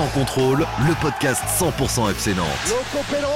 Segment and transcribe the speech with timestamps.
[0.00, 2.46] Sans contrôle, le podcast 100% FC Nantes.
[2.70, 3.28] Loco Pélos,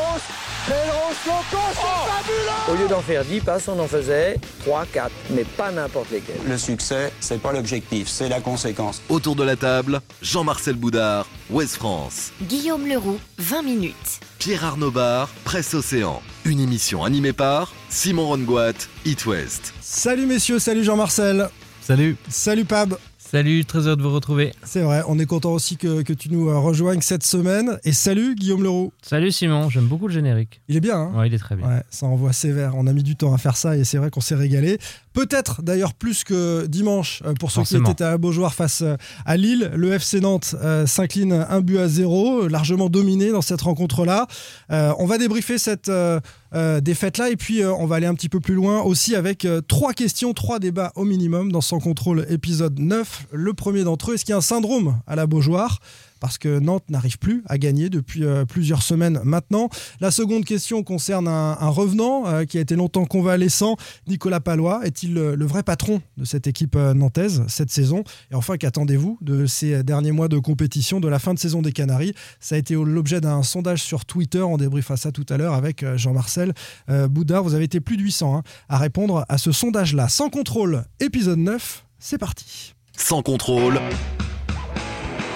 [0.66, 5.10] Pélos, Loco, c'est fabuleux Au lieu d'en faire 10 passes, on en faisait 3, 4,
[5.28, 6.40] mais pas n'importe lesquels.
[6.48, 9.02] Le succès, c'est pas l'objectif, c'est la conséquence.
[9.10, 12.32] Autour de la table, Jean-Marcel Boudard, Ouest France.
[12.40, 14.20] Guillaume Leroux, 20 minutes.
[14.38, 16.22] Pierre Arnaud Bar, Presse Océan.
[16.46, 19.74] Une émission animée par Simon Rongoat, It West.
[19.82, 21.50] Salut messieurs, salut Jean-Marcel.
[21.82, 22.16] Salut.
[22.30, 22.96] Salut Pab.
[23.34, 24.52] Salut, très heureux de vous retrouver.
[24.62, 27.80] C'est vrai, on est content aussi que, que tu nous euh, rejoignes cette semaine.
[27.82, 28.92] Et salut Guillaume Leroux.
[29.02, 30.60] Salut Simon, j'aime beaucoup le générique.
[30.68, 31.12] Il est bien, hein?
[31.16, 31.66] Ouais, il est très bien.
[31.66, 32.74] Ouais, ça envoie sévère.
[32.76, 34.78] On a mis du temps à faire ça et c'est vrai qu'on s'est régalé.
[35.14, 37.86] Peut-être d'ailleurs plus que dimanche euh, pour ceux Forcément.
[37.86, 38.94] qui étaient à Beaujoire face euh,
[39.26, 39.68] à Lille.
[39.74, 44.28] Le FC Nantes euh, s'incline un but à zéro, largement dominé dans cette rencontre-là.
[44.70, 46.20] Euh, on va débriefer cette euh,
[46.54, 49.44] euh, défaite-là et puis euh, on va aller un petit peu plus loin aussi avec
[49.44, 53.26] euh, trois questions, trois débats au minimum dans Sans Contrôle épisode 9.
[53.32, 55.80] Le premier d'entre eux, est-ce qu'il y a un syndrome à la Beaujoire?
[56.24, 59.68] Parce que Nantes n'arrive plus à gagner depuis euh, plusieurs semaines maintenant.
[60.00, 63.76] La seconde question concerne un, revenant euh, qui a été longtemps convalescent,
[64.08, 64.80] Nicolas Palois.
[64.86, 68.04] Est-il le, le vrai patron de cette équipe euh, nantaise cette saison?
[68.30, 71.72] Et enfin, qu'attendez-vous de ces derniers mois de compétition, de la fin de saison des
[71.72, 72.14] Canaries?
[72.40, 74.40] Ça a été l'objet d'un sondage sur Twitter.
[74.40, 76.54] On débriefera ça tout à l'heure avec euh, Jean-Marcel
[76.88, 77.42] euh, Boudard.
[77.42, 80.08] Vous avez été plus de 800 hein, à répondre à ce sondage-là.
[80.08, 82.72] Sans contrôle, épisode 9, c'est parti.
[82.96, 83.78] Sans contrôle,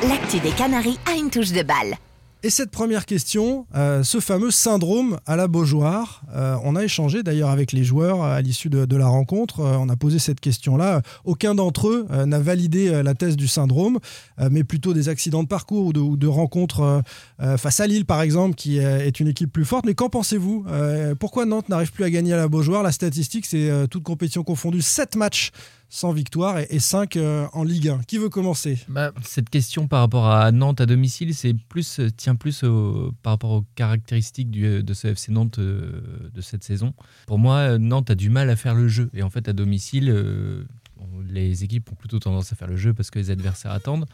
[0.06, 1.96] L'actu des Canaries a une touche de balle.
[2.44, 7.24] Et cette première question, euh, ce fameux syndrome à la Beaujoire, euh, on a échangé
[7.24, 11.02] d'ailleurs avec les joueurs à l'issue de, la rencontre, euh, on a posé cette question-là.
[11.24, 13.98] Aucun d'entre eux euh, n'a validé euh, la thèse du syndrome,
[14.40, 17.00] euh, mais plutôt des accidents de parcours ou de, ou de rencontres euh,
[17.42, 19.84] euh, face à Lille par exemple, qui euh, est une équipe plus forte.
[19.84, 22.84] Mais qu'en pensez-vous Euh, Pourquoi Nantes n'arrive plus à gagner à la Beaujoire?
[22.84, 25.50] La statistique, c'est euh, toute compétition confondue, 7 matchs
[25.88, 27.16] sans victoire et, 5
[27.52, 27.98] en Ligue 1.
[28.06, 28.78] Qui veut commencer?
[28.88, 33.12] Bah, cette question par rapport à Nantes à domicile, c'est plus euh, tient plus au-
[33.22, 36.02] par rapport aux caractéristiques du- de ce FC Nantes euh,
[36.34, 36.92] de cette saison.
[37.26, 39.10] Pour moi, euh, Nantes a du mal à faire le jeu.
[39.14, 40.64] Et en fait, à domicile, euh,
[41.28, 44.06] les équipes ont plutôt tendance à faire le jeu parce que les adversaires attendent.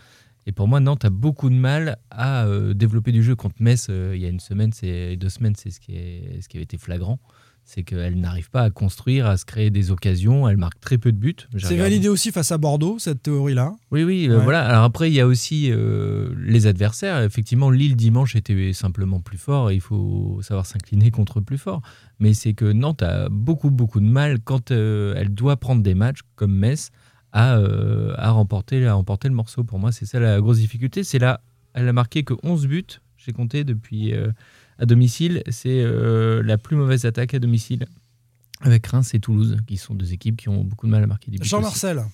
[0.47, 3.87] Et pour moi, Nantes a beaucoup de mal à euh, développer du jeu contre Metz.
[3.89, 6.59] euh, il y a une semaine, c'est deux semaines, c'est ce qui, est, ce qui
[6.59, 7.19] avait été flagrant.
[7.67, 10.47] C'est qu'elle n'arrive pas à construire, à se créer des occasions.
[10.47, 11.35] Elle marque très peu de buts.
[11.59, 13.75] C'est validé aussi face à Bordeaux, cette théorie-là.
[13.91, 14.67] Oui, oui, euh, voilà.
[14.67, 17.23] Alors après, il y a aussi euh, les adversaires.
[17.23, 21.81] Effectivement, Lille dimanche était simplement plus fort et il faut savoir s'incliner contre plus fort.
[22.21, 25.95] Mais c'est que Nantes a beaucoup, beaucoup de mal quand euh, elle doit prendre des
[25.95, 26.91] matchs comme Metz
[27.33, 27.55] à,
[28.17, 29.65] à, remporter, à remporter le morceau.
[29.65, 31.03] Pour moi, c'est ça la grosse difficulté.
[31.03, 31.41] C'est là,
[31.73, 34.13] elle a marqué que 11 buts, j'ai compté depuis
[34.79, 35.43] à domicile.
[35.51, 37.87] C'est euh, la plus mauvaise attaque à domicile
[38.61, 41.31] avec Reims et Toulouse, qui sont deux équipes qui ont beaucoup de mal à marquer
[41.31, 41.47] des buts.
[41.47, 42.05] Jean-Marcel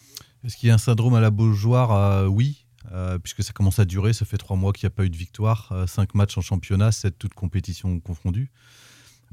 [0.45, 1.93] Est-ce qu'il y a un syndrome à la Beaujoire?
[1.93, 4.13] Euh, Oui, euh, puisque ça commence à durer.
[4.13, 5.71] Ça fait trois mois qu'il n'y a pas eu de victoire.
[5.73, 8.51] Euh, cinq matchs en championnat, sept toutes compétitions confondues.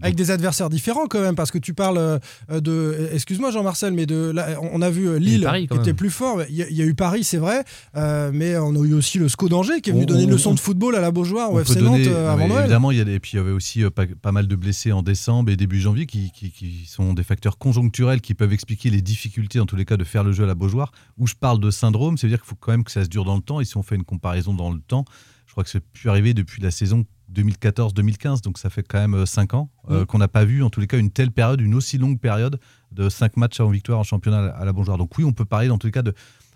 [0.02, 2.20] Avec des adversaires différents quand même, parce que tu parles euh,
[2.60, 3.10] de.
[3.14, 4.32] Excuse-moi Jean-Marcel, mais de.
[4.32, 6.42] là, on a vu euh, Lille Paris, qui était plus fort.
[6.50, 7.64] Il y, a- il y a eu Paris, c'est vrai,
[7.96, 10.30] euh, mais on a eu aussi le SCO d'Angers qui est venu On- donner une
[10.30, 12.66] on- leçon de football à la Beaujoire au FC Nantes donner- avant Noël.
[12.66, 14.56] Évidemment, il y a des- et puis il y avait aussi pas, pas mal de
[14.56, 18.54] blessés en décembre et début janvier qui, qui- qui sont des facteurs conjoncturels qui peuvent
[18.54, 20.92] expliquer les difficultés, en tous les cas, de faire le jeu à la Beaujoire.
[21.18, 23.36] Où je parle de syndrome, c'est-à-dire qu'il faut quand même que ça se dure dans
[23.36, 23.60] le temps.
[23.62, 25.06] Et si on fait une comparaison dans le temps,
[25.48, 27.04] je crois que c'est plus arrivé depuis la saison
[27.34, 30.06] 2014-2015, donc ça fait quand même 5 ans euh, Mm.
[30.06, 32.60] qu'on n'a pas vu, en tous les cas, une telle période, une aussi longue période
[32.92, 34.98] de 5 matchs en victoire en championnat à la Beaujoire.
[34.98, 36.14] Donc oui, on peut parler dans tous les cas de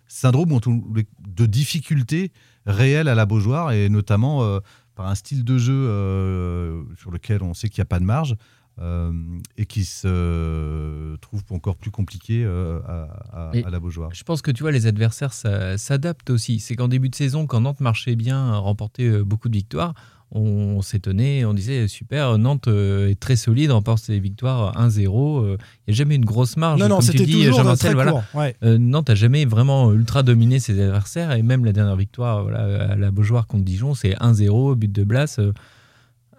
[0.07, 2.31] syndrome ou de difficultés
[2.65, 4.59] réelles à la Beaujoire et notamment euh,
[4.95, 8.03] par un style de jeu euh, sur lequel on sait qu'il n'y a pas de
[8.05, 8.35] marge
[8.79, 9.11] euh,
[9.57, 14.09] et qui se trouve encore plus compliqué euh, à, à- la Beaujoire.
[14.13, 16.59] Je pense que tu vois, les adversaires s'adaptent aussi.
[16.59, 19.93] C'est qu'en début de saison, quand Nantes marchait bien, remportait euh, beaucoup de victoires,
[20.33, 25.43] on s'étonnait, on disait super, Nantes euh, est très solide, remporte ses victoires 1-0.
[25.43, 26.79] euh, Il n'y a jamais une grosse marge.
[26.79, 28.23] non, non, Comme tu c'était dis, euh, Jean-Marcel, très voilà.
[28.33, 28.55] Ouais.
[28.63, 32.91] Euh, Nantes a jamais vraiment ultra dominé ses adversaires et même la dernière victoire voilà,
[32.91, 35.35] à la Beaujoire contre Dijon, c'est 1-0, but de Blas.
[35.39, 35.51] euh,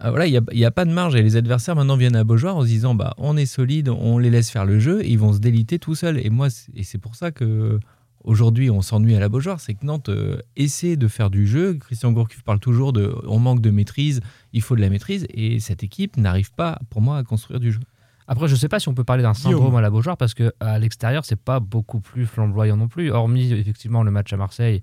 [0.04, 1.96] ah, voilà, il n'y a, il y a pas de marge et les adversaires maintenant
[1.96, 4.80] viennent à Beaujoire en se disant bah, on est solide, on les laisse faire le
[4.80, 6.18] jeu et ils vont se déliter tout seuls.
[6.24, 7.78] Et moi, et c'est pour ça que
[8.24, 11.74] aujourd'hui on s'ennuie à la Beaujoire, c'est que Nantes euh, essaie de faire du jeu.
[11.74, 14.20] Christian Gourcuff parle toujours de on manque de maîtrise,
[14.52, 17.72] il faut de la maîtrise et cette équipe n'arrive pas pour moi à construire du
[17.72, 17.80] jeu.
[18.28, 20.52] Après, je sais pas si on peut parler d'un syndrome à la Beaujoire parce que
[20.60, 24.80] à l'extérieur, c'est pas beaucoup plus flamboyant non plus, hormis effectivement le match à Marseille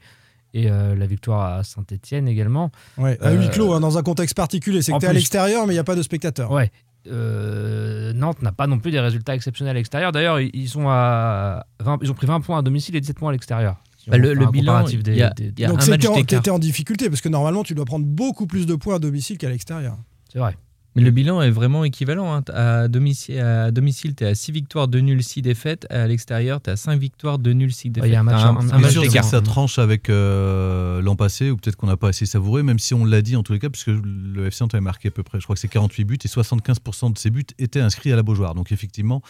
[0.53, 2.71] et euh, la victoire à Saint-Etienne également.
[2.97, 4.81] Ouais, à Euh, huis clos, hein, dans un contexte particulier.
[4.81, 6.51] C'est que tu à plus- l'extérieur, mais il n'y a pas de spectateurs.
[6.51, 6.71] Ouais.
[7.07, 10.11] Euh, Nantes n'a pas non plus des résultats exceptionnels à l'extérieur.
[10.11, 13.17] D'ailleurs, ils- ils, sont à 20 ils ont pris 20 points à domicile et 17
[13.17, 13.77] points à l'extérieur.
[13.97, 15.85] Si Bah, le, bilan, comparatif des- il y a, des- il y a Donc un
[15.87, 18.95] match c'était en, en difficulté parce que normalement tu dois prendre beaucoup plus de points
[18.95, 19.97] à domicile qu'à l'extérieur.
[20.31, 20.55] C'est vrai.
[20.99, 22.33] Mais le bilan est vraiment équivalent.
[22.35, 22.43] hein.
[22.53, 25.87] À domicile, à domicile tu es à 6 victoires, 2 nuls, 6 défaites.
[25.89, 28.09] À l'extérieur, tu as 5 victoires, 2 nuls, 6 défaites.
[28.09, 31.15] il y a un match- un- un un match sûr, ça tranche avec euh, l'an
[31.15, 33.53] passé, ou peut-être qu'on n'a pas assez savouré, même si on l'a dit en tous
[33.53, 35.67] les cas, puisque le FC Nantes avait marqué à peu près, je crois que c'est
[35.67, 38.55] 48 buts, et 75% de ces buts étaient inscrits à la Beaujoire.
[38.55, 39.21] Donc effectivement,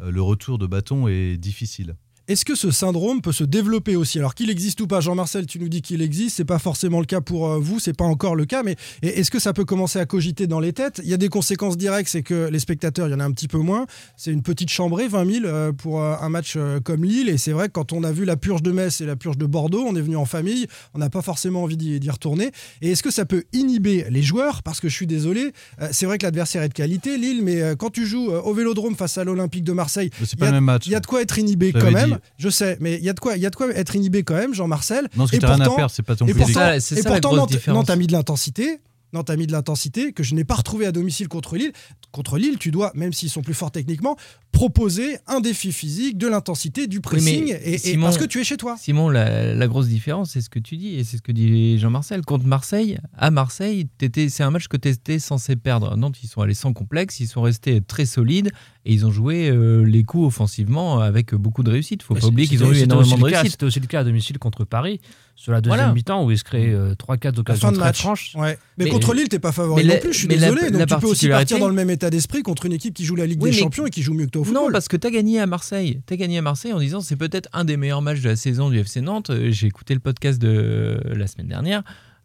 [0.00, 1.96] euh, le retour de bâton est difficile.
[2.30, 4.20] Est-ce que ce syndrome peut se développer aussi?
[4.20, 7.04] Alors qu'il existe ou pas, Jean-Marcel, tu nous dis qu'il existe, c'est pas forcément le
[7.06, 9.98] cas pour euh, vous, c'est pas encore le cas, mais est-ce que ça peut commencer
[9.98, 11.00] à cogiter dans les têtes?
[11.02, 13.32] Il y a des conséquences directes, c'est que les spectateurs, il y en a un
[13.32, 13.84] petit peu moins.
[14.16, 17.50] C'est une petite chambrée, 20 000 euh, pour euh, un match comme Lille, et c'est
[17.50, 19.82] vrai que quand on a vu la purge de Metz et la purge de Bordeaux,
[19.84, 22.52] on est venu en famille, on n'a pas forcément envie d'y retourner.
[22.80, 24.62] Et est-ce que ça peut inhiber les joueurs?
[24.62, 25.52] Parce que je suis désolé,
[25.90, 29.18] c'est vrai que l'adversaire est de qualité, Lille, mais quand tu joues au Vélodrome face
[29.18, 32.10] à l'Olympique de Marseille, il y a- y de quoi être inhibé quand même.
[32.10, 32.19] dit.
[32.38, 34.22] Je sais, mais il y a de quoi, il y a de quoi être inhibé
[34.22, 35.04] quand même, Jean-Marcel.
[35.04, 36.80] Non, parce que Et t'as rien à pourtant- perdre, c'est pas ton Et pourtant, ça,
[36.80, 37.76] c'est et ça la pourtant grosse Nantes, différence.
[37.76, 38.80] Nantes a mis de l'intensité.
[39.12, 41.72] Nantes a mis de l'intensité que je n'ai pas retrouvé à domicile contre Lille.
[42.12, 44.16] Contre Lille, tu dois, même s'ils sont plus forts techniquement,
[44.52, 48.40] proposer un défi physique, de l'intensité, du pressing, mais et, et Simon- parce que tu
[48.40, 48.76] es chez toi.
[48.78, 51.78] Simon, la, la grosse différence, c'est ce que tu dis et c'est ce que dit
[51.78, 52.22] Jean-Marcel.
[52.22, 53.86] Contre Marseille, à Marseille,
[54.28, 55.96] c'est un match que tu étais censé perdre.
[55.96, 58.50] Nantes, ils sont allés sans complexe, ils sont restés très solides
[58.84, 62.02] et ils ont joué euh, les coups offensivement avec beaucoup de réussite.
[62.02, 63.52] faut Mais pas oublier qu'ils ont eu énormément de réussite.
[63.52, 65.00] C'était aussi le cas à domicile contre Paris,
[65.40, 65.94] sur la deuxième Voilà.
[65.94, 68.34] mi-temps, où il se crée 3-4 La occasions fin de très franches.
[68.36, 68.58] Ouais.
[68.76, 70.12] Mais, Mais- contre Lille, t'es pas favori mais non plus.
[70.12, 70.70] Je suis la- désolé.
[70.70, 73.06] donc la tu peux aussi partir dans le même état d'esprit contre une équipe qui
[73.06, 74.64] joue la Ligue Oui, des Champions et qui joue mieux que toi au football.
[74.66, 76.02] Non, parce que tu as gagné à Marseille.
[76.06, 78.36] Tu as gagné à Marseille en disant c'est peut-être un des meilleurs matchs de la
[78.36, 79.30] saison du FC Nantes.
[79.30, 81.82] Euh, J'ai écouté le podcast de euh, la semaine dernière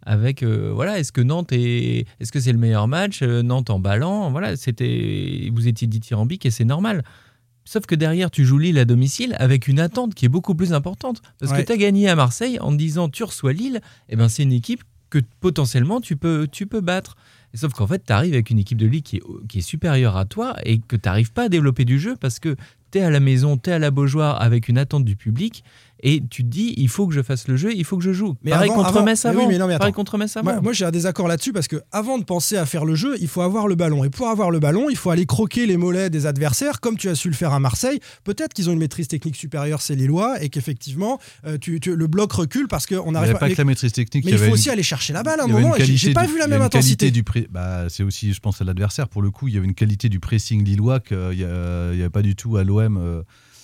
[0.08, 3.70] avec euh, voilà, est-ce que Nantes est est-ce que c'est le meilleur match Euh, Nantes
[3.72, 7.04] en ballant, voilà, c'était vous étiez dithyrambique et c'est normal.
[7.66, 10.72] Sauf que derrière, tu joues Lille à domicile avec une attente qui est beaucoup plus
[10.74, 11.22] importante.
[11.40, 11.62] Parce Ouais.
[11.62, 14.44] que tu as gagné à Marseille en te disant tu reçois Lille, et ben c'est
[14.44, 17.16] une équipe que potentiellement tu peux, tu peux battre.
[17.54, 19.62] Et sauf qu'en fait, tu arrives avec une équipe de Lille qui est, qui est
[19.62, 22.56] supérieure à toi et que tu n'arrives pas à développer du jeu parce que
[23.02, 25.64] à la maison, tu es à la Beaujoire avec une attente du public
[26.04, 28.12] et tu te dis il faut que je fasse le jeu, il faut que je
[28.12, 28.36] joue.
[28.44, 29.48] Mais Pareil avant- contre avant- Metz mais oui, avant.
[29.48, 29.96] mais non, mais Pareil attends.
[29.96, 30.52] contre Metz avant.
[30.52, 33.16] Moi, moi, j'ai un désaccord là-dessus parce que avant de penser à faire le jeu,
[33.22, 34.04] il faut avoir le ballon.
[34.04, 37.08] Et pour avoir le ballon, il faut aller croquer les mollets des adversaires, comme tu
[37.10, 38.00] as su le faire à Marseille.
[38.26, 41.96] Peut-être qu'ils ont une maîtrise technique supérieure, c'est les lois, et qu'effectivement, euh, tu, tu-
[41.96, 43.40] le bloc recule parce qu'on Il n'y n'arrive avait pas.
[43.40, 44.26] pas les- que la maîtrise technique.
[44.26, 45.74] Mais il y il faut aussi aller chercher la balle à un il y moment.
[45.80, 47.10] j'ai- pas du- vu la il y a même intensité.
[47.10, 49.08] du pré- bah, c'est aussi, je pense, à l'adversaire.
[49.08, 52.22] Pour le coup, il y avait une qualité du pressing lillois qu'il n'y avait pas
[52.22, 53.24] du tout à l'OM euh,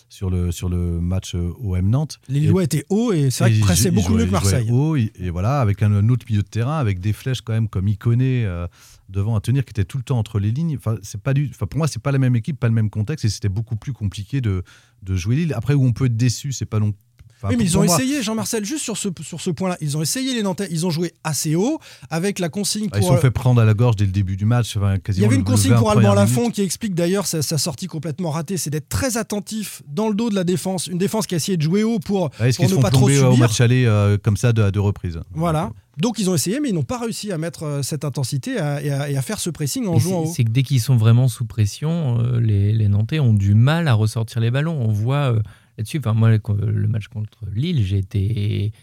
[0.09, 2.19] sur, le, sur le match euh, OM Nantes.
[2.27, 4.67] Les Lillois étaient hauts et c'est vrai qu'ils il pressaient beaucoup mieux jouait- que Marseille.
[4.69, 7.53] haut, et, et voilà, avec un, un autre milieu de terrain, avec des flèches quand
[7.53, 8.67] même comme Iconé euh,
[9.07, 10.75] devant à tenir, qui était tout le temps entre les lignes.
[10.77, 12.89] Enfin, c'est pas du, enfin, pour moi, c'est pas la même équipe, pas le même
[12.89, 14.63] contexte, et c'était beaucoup plus compliqué de,
[15.03, 15.53] de jouer Lille.
[15.55, 16.93] Après, où on peut être déçu, c'est pas non.
[17.41, 19.77] Enfin, Oui, mais ils ont moi, essayé, Jean-Marcel, juste sur ce, sur ce point-là.
[19.81, 21.79] Ils ont essayé les Nantais, ils ont joué assez haut,
[22.09, 23.07] avec la consigne Ils se pour.
[23.15, 24.77] sont fait prendre à la gorge dès le début du match.
[24.77, 27.41] enfin, Il y quasiment avait une consigne 20 pour Alban Lafont qui explique d'ailleurs sa,
[27.41, 30.87] sa sortie complètement ratée, c'est d'être très attentif dans le dos de la défense.
[30.87, 33.09] Une défense qui a essayé de jouer haut pour, Est-ce pour ne font pas trop
[33.09, 33.39] euh, au subir.
[33.39, 35.19] match aller euh, comme ça de- à deux reprises?
[35.33, 35.71] Voilà.
[35.97, 38.81] Donc ils ont essayé, mais ils n'ont pas réussi à mettre euh, cette intensité à-
[38.81, 40.33] et, à, et à faire ce pressing en Et jouant c'est- haut.
[40.37, 43.87] C'est que dès qu'ils sont vraiment sous pression, euh, les, les Nantais ont du mal
[43.87, 44.77] à ressortir les ballons.
[44.81, 45.39] On voit euh,
[45.77, 48.73] là-dessus, enfin, moi, le match contre Lille, j'ai été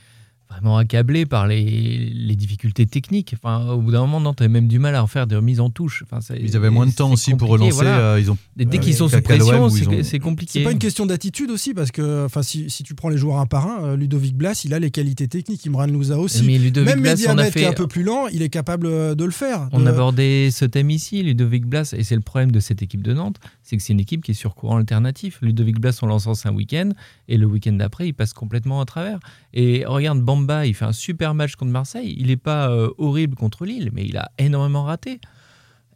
[0.50, 1.62] vraiment accablé par les,
[2.10, 3.34] les difficultés techniques.
[3.36, 5.60] Enfin, au bout d'un moment, Nantes avait même du mal à en faire des remises
[5.60, 6.02] en touche.
[6.10, 7.72] Enfin, Ils avaient moins de temps aussi pour relancer.
[7.72, 7.98] voilà.
[7.98, 10.52] euh, ils ont Et dès euh, qu'ils sont sous pression, c'est ont- compliqué.
[10.60, 13.38] C'est pas une question d'attitude aussi, parce que enfin, si, si tu prends les joueurs
[13.38, 15.66] un par un, euh, Ludovic Blas, il a les qualités techniques.
[15.66, 16.42] Imran Louza aussi.
[16.44, 17.66] Mais Ludovic Même Blas, on a Mediamet, qui est fait.
[17.66, 19.68] un peu plus lent, il est capable de le faire.
[19.72, 23.02] On De- abordait ce thème ici, Ludovic Blas, et c'est le problème de cette équipe
[23.02, 25.38] de Nantes, c'est que c'est une équipe qui est sur courant alternatif.
[25.42, 26.90] Ludovic Blas, on l'encense un week-end,
[27.28, 29.18] et le week-end d'après, il passe complètement à travers.
[29.52, 30.20] Et regarde,
[30.64, 32.14] Il fait un super match contre Marseille.
[32.18, 35.20] Il n'est pas euh, horrible contre Lille, mais il a énormément raté.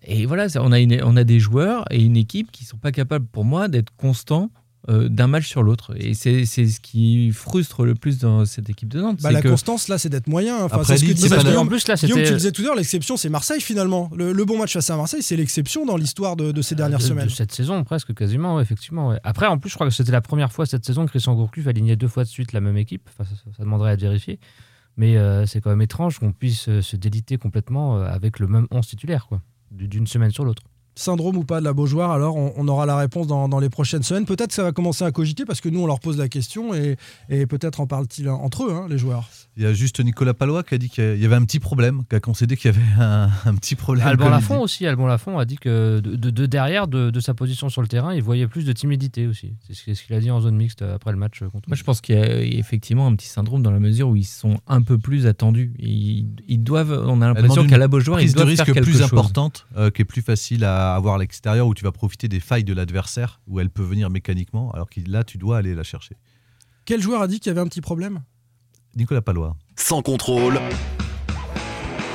[0.05, 3.27] Et voilà, on, a on a des joueurs et une équipe qui sont pas capables,
[3.27, 4.51] pour moi, d'être constants
[4.89, 5.93] euh, d'un match sur l'autre.
[5.97, 9.21] Et c'est c'est ce qui frustre le plus dans cette équipe de Nantes.
[9.23, 10.57] Bah, la que- constance, là, c'est d'être moyen.
[10.65, 11.57] Enfin, Après, c'est ce que Guillaume.
[11.59, 14.11] En plus, là, Guillaume, tu le disais tout à l'heure, l'exception, c'est Marseille finalement.
[14.17, 16.99] Le, le bon match face à Marseille, c'est l'exception dans l'histoire de, de ces dernières
[16.99, 17.27] de, semaines.
[17.27, 19.09] de cette saison, presque quasiment, ouais, effectivement.
[19.09, 19.19] ouais.
[19.25, 21.67] Après, en plus, je crois que c'était la première fois cette saison que Christian Gourcuff
[21.67, 23.09] alignait deux fois de suite la même équipe.
[23.13, 24.41] Enfin, ça, ça demanderait à être vérifié.
[24.97, 28.47] Mais euh, c'est quand même étrange qu'on puisse euh, se déliter complètement euh, avec le
[28.47, 30.63] même 11 titulaire, quoi, d'une semaine sur l'autre.
[30.95, 33.71] Syndrome ou pas de la Beaujoire, alors on, on aura la réponse dans, dans les
[33.71, 34.27] prochaines semaines.
[34.27, 36.75] Peut-être que ça va commencer à cogiter parce que nous, on leur pose la question
[36.75, 36.97] et,
[37.31, 39.29] et peut-être en parlent-ils entre eux, hein, les joueurs.
[39.57, 42.03] Il y a juste Nicolas Palois qui a dit qu'il y avait un petit problème,
[42.09, 44.07] qui a concédé qu'il y avait un, un petit problème.
[44.07, 47.33] Alban Lafont aussi, Alban Lafont a dit que de, de- de derrière, de, de sa
[47.35, 49.55] position sur le terrain, il voyait plus de timidité aussi.
[49.67, 51.69] C'est ce, ce qu'il a dit en zone mixte après le match contre.
[51.69, 54.25] Moi, je pense qu'il y a effectivement un petit syndrome dans la mesure où ils
[54.25, 55.73] sont un peu plus attendus.
[55.79, 58.75] Ils, ils doivent, on a l'impression qu'à la Beaujoire, ils prise de doivent risque faire
[58.75, 59.03] quelque plus chose.
[59.03, 62.41] importante, euh, qui est plus facile à avoir à l'extérieur, où tu vas profiter des
[62.41, 65.83] failles de l'adversaire, où elle peut venir mécaniquement, alors que là, tu dois aller la
[65.83, 66.17] chercher.
[66.85, 68.23] Quel joueur a dit qu'il y avait un petit problème?
[68.97, 69.57] Nicolas Palois.
[69.77, 70.61] Sans contrôle,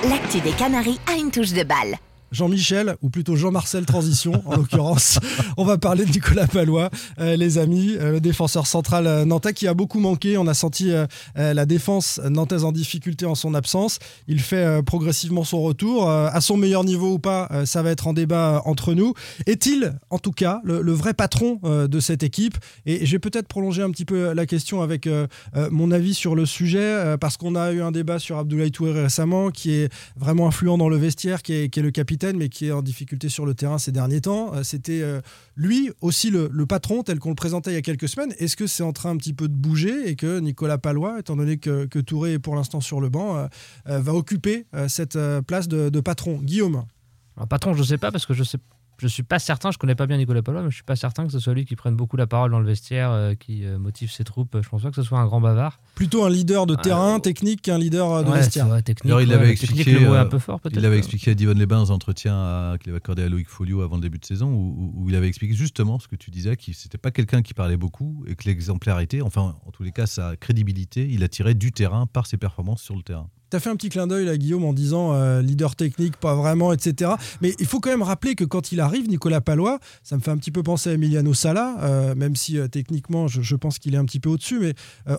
[0.03, 1.97] L'actu des Canaries a une touche de balle.
[2.31, 5.19] Jean-Michel, ou plutôt Jean-Marcel Transition en l'occurrence.
[5.57, 9.53] On va parler de Nicolas Palois, euh, les amis, euh, le défenseur central euh, nantais
[9.53, 10.37] qui a beaucoup manqué.
[10.37, 10.91] On a senti
[11.35, 13.99] la défense nantaise en difficulté en son absence.
[14.27, 16.09] Il fait progressivement son retour.
[16.09, 19.13] À son meilleur niveau ou pas, ça va être en débat entre nous.
[19.45, 22.57] Est-il, en tout cas, le, vrai patron de cette équipe?
[22.85, 25.09] Et je vais peut-être prolonger un petit peu la question avec
[25.71, 29.49] mon avis sur le sujet, parce qu'on a eu un débat sur Abdoulaye Touré récemment,
[29.49, 32.67] qui est vraiment influent dans le vestiaire, qui est, qui est le capitaine, mais qui
[32.67, 34.53] est en difficulté sur le terrain ces derniers temps.
[34.53, 35.21] Euh, C'était euh,
[35.55, 38.33] lui aussi le, patron, tel qu'on le présentait il y a quelques semaines.
[38.39, 41.35] Est-ce que c'est en train un petit peu de bouger et que Nicolas Palois, étant
[41.35, 45.99] donné que, Touré est pour l'instant sur le banc, euh, va occuper cette place de,
[45.99, 46.39] patron?
[46.41, 46.85] Guillaume?
[47.35, 48.57] Alors, patron, je sais pas parce que je sais,
[48.99, 49.71] je suis pas certain.
[49.71, 51.65] Je connais pas bien Nicolas Palois, mais je suis pas certain que ce soit lui
[51.65, 54.57] qui prenne beaucoup la parole dans le vestiaire, euh, qui euh, motive ses troupes.
[54.61, 55.79] Je pense pas que ce soit un grand bavard.
[55.95, 58.67] Plutôt un leader de Euh, terrain technique qu'un leader euh, de Ouais, vestiaire.
[58.67, 59.13] vrai, technique.
[59.21, 60.77] Il avait expliqué, le mot est un peu fort peut-être.
[60.77, 63.47] Il avait expliqué à Divonne Les Bains aux entretiens à- qu'il avait accordé à Loïc
[63.47, 66.15] Folio avant le début de saison, où, où- où il avait expliqué justement ce que
[66.15, 69.83] tu disais, qu'il n'était pas quelqu'un qui parlait beaucoup et que l'exemplarité, enfin en tous
[69.83, 73.29] les cas sa crédibilité, il a tiré du terrain par ses performances sur le terrain.
[73.49, 76.73] T'as fait un petit clin d'œil là, Guillaume, en disant euh, leader technique, pas vraiment,
[76.73, 77.11] etc.
[77.41, 80.31] Mais il faut quand même rappeler que quand il arrive, Nicolas Palois, ça me fait
[80.31, 83.79] un petit peu penser à Emiliano Sala, euh, même si euh, techniquement, je, je pense
[83.79, 84.73] qu'il est un petit peu au-dessus, mais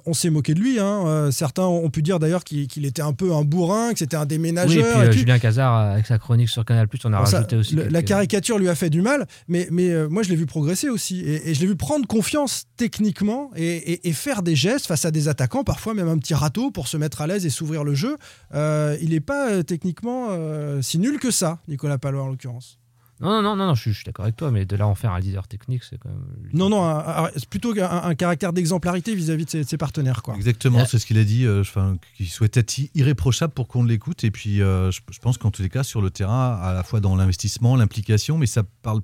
[0.07, 0.79] on s'est moqué de lui.
[0.79, 1.31] hein.
[1.31, 4.21] Certains ont pu dire d'ailleurs qu'il qu'il était un peu un bourrin, que c'était un
[4.21, 4.85] Oui, et déménageur.
[4.99, 7.57] puis et puis- Julien Cazard, avec sa chronique sur Canal, on a Bon, ça, rajouté
[7.57, 7.77] aussi.
[7.91, 11.21] La caricature lui a fait du mal, mais, mais moi je l'ai vu progresser aussi.
[11.21, 15.05] Et, et je l'ai vu prendre confiance techniquement et, et- et faire des gestes face
[15.05, 17.85] à des attaquants, parfois même un petit râteau pour se mettre à l'aise et s'ouvrir
[17.85, 18.17] le jeu.
[18.55, 22.79] Euh, il n'est pas euh, techniquement euh, si nul que ça, Nicolas Palois en l'occurrence.
[23.21, 25.19] Non, non, non, non, je suis, d'accord avec toi, mais de là en faire un
[25.19, 26.23] leader technique, c'est quand même.
[26.53, 30.23] Non, non, c'est plutôt un, un caractère d'exemplarité vis-à-vis de ses, de ses partenaires.
[30.23, 30.37] Quoi.
[30.37, 30.87] Exactement, Ouais.
[30.87, 34.23] c'est ce qu'il a dit, euh, enfin, qu'il souhaitait être irréprochable pour qu'on l'écoute.
[34.23, 36.85] Et puis, euh, je, je pense qu'en tous les cas, sur le terrain, à la
[36.85, 39.01] fois dans l'investissement, l'implication, mais ça parle.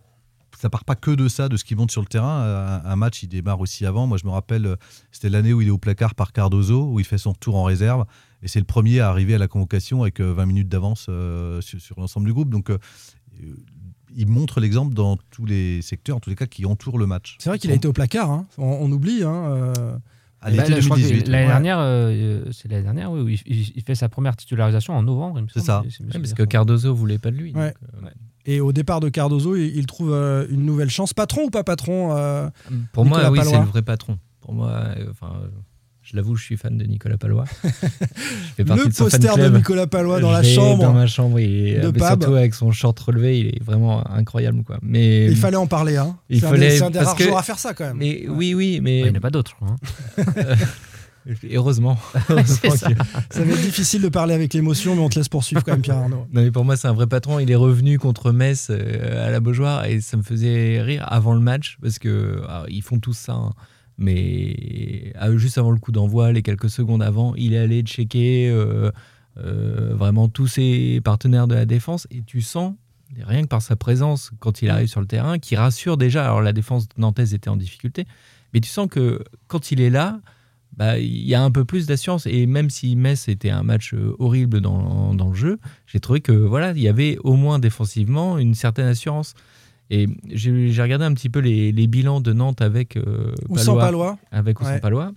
[0.60, 2.40] Ça part pas que de ça, de ce qui monte sur le terrain.
[2.42, 4.06] Euh, Un, un match, il démarre aussi avant.
[4.06, 4.76] Moi, je me rappelle, euh,
[5.12, 7.64] c'était l'année où il est au placard par Cardozo, où il fait son retour en
[7.64, 8.04] réserve.
[8.42, 11.60] Et c'est le premier à arriver à la convocation avec euh, 20 minutes d'avance euh,
[11.60, 12.50] sur, sur l'ensemble du groupe.
[12.50, 12.78] Donc, euh,
[13.42, 13.54] euh,
[14.16, 17.36] il montre l'exemple dans tous les secteurs, en tous les cas, qui entourent le match.
[17.40, 18.46] C'est vrai qu'il a été au placard, hein.
[18.58, 19.24] on, on oublie.
[19.24, 19.96] hein, euh,
[20.40, 21.28] À Bah, l'été là, je crois que 2018.
[21.28, 21.48] L'année ouais.
[21.48, 25.60] dernière, euh, c'est l'année dernière, oui, où il, fait sa première titularisation en novembre, C'est
[25.60, 25.82] ça.
[25.88, 27.52] si- si mes Ouais, parce que Cardozo voulait pas de lui.
[27.54, 27.74] Ouais.
[27.92, 28.10] donc, euh,
[28.46, 31.14] et au départ de Cardozo, il, il trouve euh, une nouvelle chance.
[31.14, 32.48] Patron ou pas patron euh,
[32.92, 34.18] Pour Nicolas moi, oui, c'est le vrai patron.
[34.40, 35.32] Pour moi, euh, enfin,
[36.02, 37.46] je l'avoue, je suis fan de Nicolas Palois.
[37.64, 37.68] je
[38.56, 39.56] fais partie Le de son fan poster de.
[39.56, 40.82] Nicolas Palois dans Je la chambre.
[40.82, 42.20] Dans ma chambre, et, de mais Pab.
[42.20, 44.62] surtout avec son short relevé, il est vraiment incroyable.
[44.64, 44.78] Quoi.
[44.82, 45.96] Mais, Il fallait en parler.
[45.96, 46.16] Hein.
[46.28, 47.72] Il c'est un fallait- des, c'est un des parce rares que- jours à faire ça
[47.72, 47.96] quand même.
[47.96, 49.56] mais oui, oui, mais Ouais, il n'y en a pas d'autres.
[49.62, 49.76] hein.
[51.42, 51.96] Et heureusement.
[52.44, 52.68] ça.
[52.68, 55.80] Ça va être difficile de parler avec l'émotion, mais on te laisse poursuivre quand même,
[55.82, 56.26] Pierre Arnaud.
[56.32, 57.38] Non, mais pour moi, c'est un vrai patron.
[57.38, 61.34] Il est revenu contre Metz euh, à la Beaujoire et ça me faisait rire avant
[61.34, 63.32] le match parce que alors, ils font tous ça.
[63.32, 63.52] hein.
[63.96, 68.50] mais ah, juste avant le coup d'envoi, les quelques secondes avant, il est allé checker
[68.50, 68.90] euh,
[69.38, 72.74] euh, vraiment tous ses partenaires de la défense et tu sens,
[73.22, 76.24] rien que par sa présence quand il arrive sur le terrain, qui rassure déjà.
[76.24, 78.06] Alors la défense nantaise était en difficulté,
[78.52, 80.20] mais tu sens que quand il est là,
[80.76, 82.26] bah, il y a un peu plus d'assurance.
[82.26, 86.20] Et même si Metz était un match euh, horrible dans, dans le jeu, j'ai trouvé
[86.20, 89.34] que voilà, il y avait au moins défensivement une certaine assurance.
[89.90, 90.50] Et j'ai
[90.82, 94.18] regardé un petit peu les, les bilans de Nantes avec euh, Ou sans Palois- Palois.
[94.32, 94.74] avec ou Ouais.
[94.74, 95.12] sans Palois.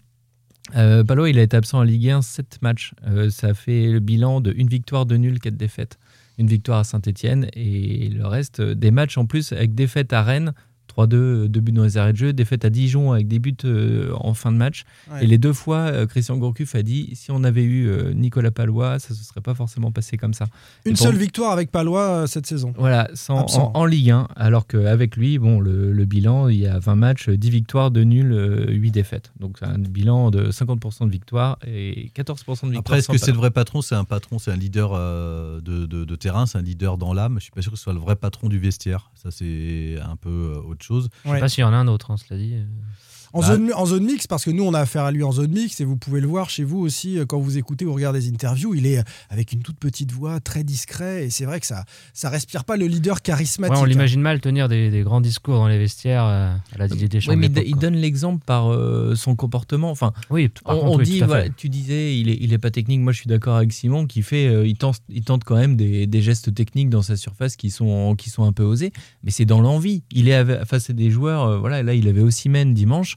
[0.76, 2.92] Euh, Palois, il a été absent en Ligue 1 7 matchs.
[3.08, 5.98] Euh, ça fait le bilan de une victoire, deux nuls, quatre défaites.
[6.38, 10.22] Une victoire à Saint-Etienne et le reste euh, des matchs en plus avec défaite à
[10.22, 10.54] Rennes,
[10.98, 13.56] 3-2, euh, deux buts dans les arrêts de jeu, défaite à Dijon avec des buts
[13.66, 14.84] euh, en fin de match.
[15.12, 15.24] Ouais.
[15.24, 18.51] Et les deux fois, euh, Christian Gourcuff a dit si on avait eu euh, Nicolas
[18.51, 20.46] Palois, ça ne se serait pas forcément passé comme ça.
[20.86, 22.74] Une pour- seule victoire avec Palois euh, cette saison.
[22.77, 26.68] Voilà, sans, en, en Ligue 1, alors qu'avec lui, bon, le, le bilan, il y
[26.68, 29.32] a 20 matchs, 10 victoires, 2 nuls, euh, 8 défaites.
[29.39, 32.80] Donc c'est un bilan de 50% de victoires et 14% de victoires.
[32.80, 33.82] Après, est-ce que c'est le vrai patron?
[33.82, 37.13] C'est un patron, c'est un leader euh, de, de- de terrain, c'est un leader dans
[37.13, 37.36] l'âme.
[37.38, 39.12] Je suis pas sûr que ce soit le vrai patron du vestiaire.
[39.16, 40.87] Ça, c'est un peu euh, autre chose.
[40.89, 41.39] Je sais Ouais.
[41.39, 42.56] pas s'il y en a un autre, hein, cela dit.
[43.38, 45.32] En, Bah, zone, en zone mix, parce que nous, on a affaire à lui en
[45.32, 47.94] zone mix, et vous pouvez le voir chez vous aussi, euh, quand vous écoutez ou
[47.94, 51.46] regardez des interviews, il est euh, avec une toute petite voix, très discret, et c'est
[51.46, 53.75] vrai que ça ça respire pas le leader charismatique.
[53.75, 56.88] Ouais, on l'imagine mal tenir des, des grands discours dans les vestiaires euh, à la
[56.88, 57.32] Didier Deschamps.
[57.34, 59.91] Oui, mais il donne l'exemple par euh, son comportement.
[59.91, 61.53] Enfin, Oui, par on, contre, on oui, dit, tout à voilà, fait.
[61.56, 63.01] tu disais, il est, il est pas technique.
[63.01, 65.75] Moi, je suis d'accord avec Simon qui fait, euh, il, tente, il tente quand même
[65.75, 68.91] des, des gestes techniques dans sa surface qui sont, qui sont un peu osés,
[69.24, 70.03] mais c'est dans l'envie.
[70.12, 73.15] Il est face à des joueurs, euh, voilà, là, il avait Osimhen dimanche.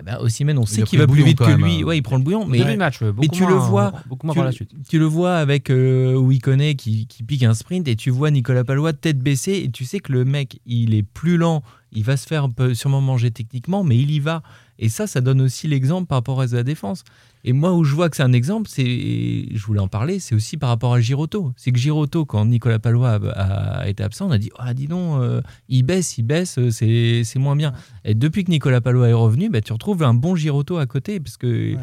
[0.00, 1.80] Eh ben, Osimhen, on sait qu'il va plus vite que lui.
[1.82, 1.84] hein.
[1.84, 2.46] Ouais, il prend le bouillon.
[2.46, 3.12] Mais, match, tu le
[3.48, 4.70] moins- vois, beaucoup moins tu, par la suite.
[4.88, 8.64] tu le vois avec euh, Wikone qui, qui pique un sprint et tu vois Nicolas
[8.64, 12.16] Palois tête baissée et tu sais que le mec, il est plus lent, il va
[12.16, 14.42] se faire un peu, sûrement manger techniquement, mais il y va.
[14.80, 17.04] Et ça, ça donne aussi l'exemple par rapport à la défense.
[17.44, 20.34] Et moi, où je vois que c'est un exemple, c'est, je voulais en parler, c'est
[20.34, 21.52] aussi par rapport à Giroto.
[21.56, 25.20] C'est que Giroto, quand Nicolas Palois a, été absent, on a dit, ah, dis donc,
[25.20, 27.72] euh, il baisse, il baisse, euh, c'est, c'est moins bien.
[28.04, 31.20] Et depuis que Nicolas Palois est revenu, bah, tu retrouves un bon Giroto à côté,
[31.20, 31.76] parce que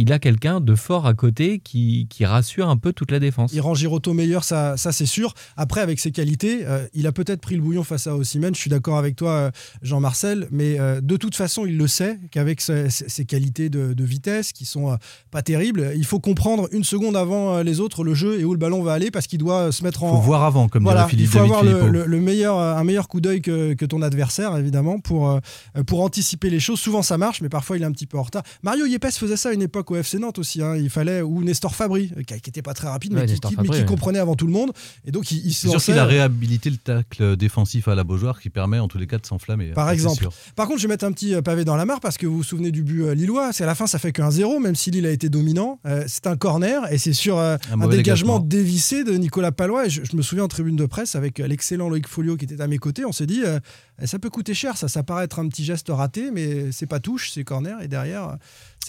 [0.00, 3.52] il a quelqu'un de fort à côté qui, qui rassure un peu toute la défense.
[3.52, 5.34] Il rend Giroto meilleur, ça, ça c'est sûr.
[5.56, 8.54] Après, avec ses qualités, euh, il a peut-être pris le bouillon face à Osimhen.
[8.54, 9.50] Je suis d'accord avec toi, euh,
[9.82, 14.04] Jean-Marcel, mais euh, de toute façon, il le sait qu'avec ses, ses qualités de, de
[14.04, 14.96] vitesse, qui sont euh,
[15.30, 18.58] pas terribles, il faut comprendre une seconde avant les autres le jeu et où le
[18.58, 20.14] ballon va aller parce qu'il doit se mettre Il en.
[20.16, 21.92] faut voir avant, comme Voilà, dirait Philippe il faut David avoir le, Philippot.
[21.92, 25.40] le- le meilleur, un meilleur coup d'œil que, que ton adversaire, évidemment, pour, euh,
[25.86, 26.80] pour anticiper les choses.
[26.80, 28.42] Souvent, ça marche, mais parfois, il est un petit peu en retard.
[28.62, 30.62] Mario Yepes faisait ça à une époque au FC Nantes aussi.
[30.62, 30.76] hein.
[30.76, 33.56] Il fallait, ou Nestor Fabri, euh, qui n'était pas très rapide, mais qui, Nestor qui-
[33.56, 33.86] Fabri, mais qui ouais.
[33.86, 34.72] comprenait avant tout le monde.
[35.06, 35.92] Et donc, il, il se sûr lançait.
[35.92, 39.18] qu'il a réhabilité le tacle défensif à la Beaujoire qui permet en tous les cas
[39.18, 39.68] de s'enflammer.
[39.72, 40.28] Par Ça, c'est exemple.
[40.56, 42.36] Par contre, je vais mettre un petit euh, pavé dans la mare parce que vous
[42.38, 43.52] vous souvenez du but euh, lillois.
[43.52, 45.80] C'est à la fin, ça fait qu'un 0, même si Lille a été dominant.
[45.86, 48.38] Euh, c'est un corner et c'est sur euh, Un dégagement dégagement.
[48.40, 49.86] dévissé de Nicolas Palois.
[49.86, 52.44] Et je, je me souviens en tribune de presse avec euh, l'excellent Loïc Folio qui
[52.44, 53.04] était à mes côtés.
[53.04, 53.58] On s'est dit, euh,
[54.04, 54.76] ça peut coûter cher.
[54.76, 57.80] Ça, ça paraît être un petit geste raté, mais c'est pas touche, c'est corner.
[57.82, 58.34] Et derrière, euh,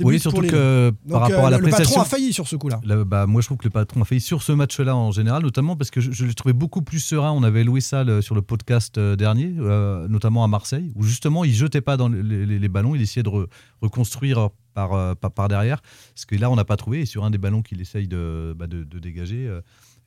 [0.03, 2.01] Oui, pour surtout que Donc, par rapport euh, à la le patron prestation.
[2.01, 2.81] a failli sur ce coup-là.
[2.83, 5.43] Là, bah, moi, je trouve que le patron a failli sur ce match-là en général,
[5.43, 7.31] notamment parce que je, je l'ai trouvé beaucoup plus serein.
[7.31, 11.03] On avait loué ça le- sur le podcast euh, dernier, euh, notamment à Marseille, où
[11.03, 13.47] justement, il jetait pas dans les, les- les ballons, il essayait de re-
[13.81, 15.81] reconstruire par, par, par derrière.
[16.13, 17.01] Parce que là, on n'a pas trouvé.
[17.01, 19.49] Et sur un des ballons qu'il essaye de, bah, de, de dégager,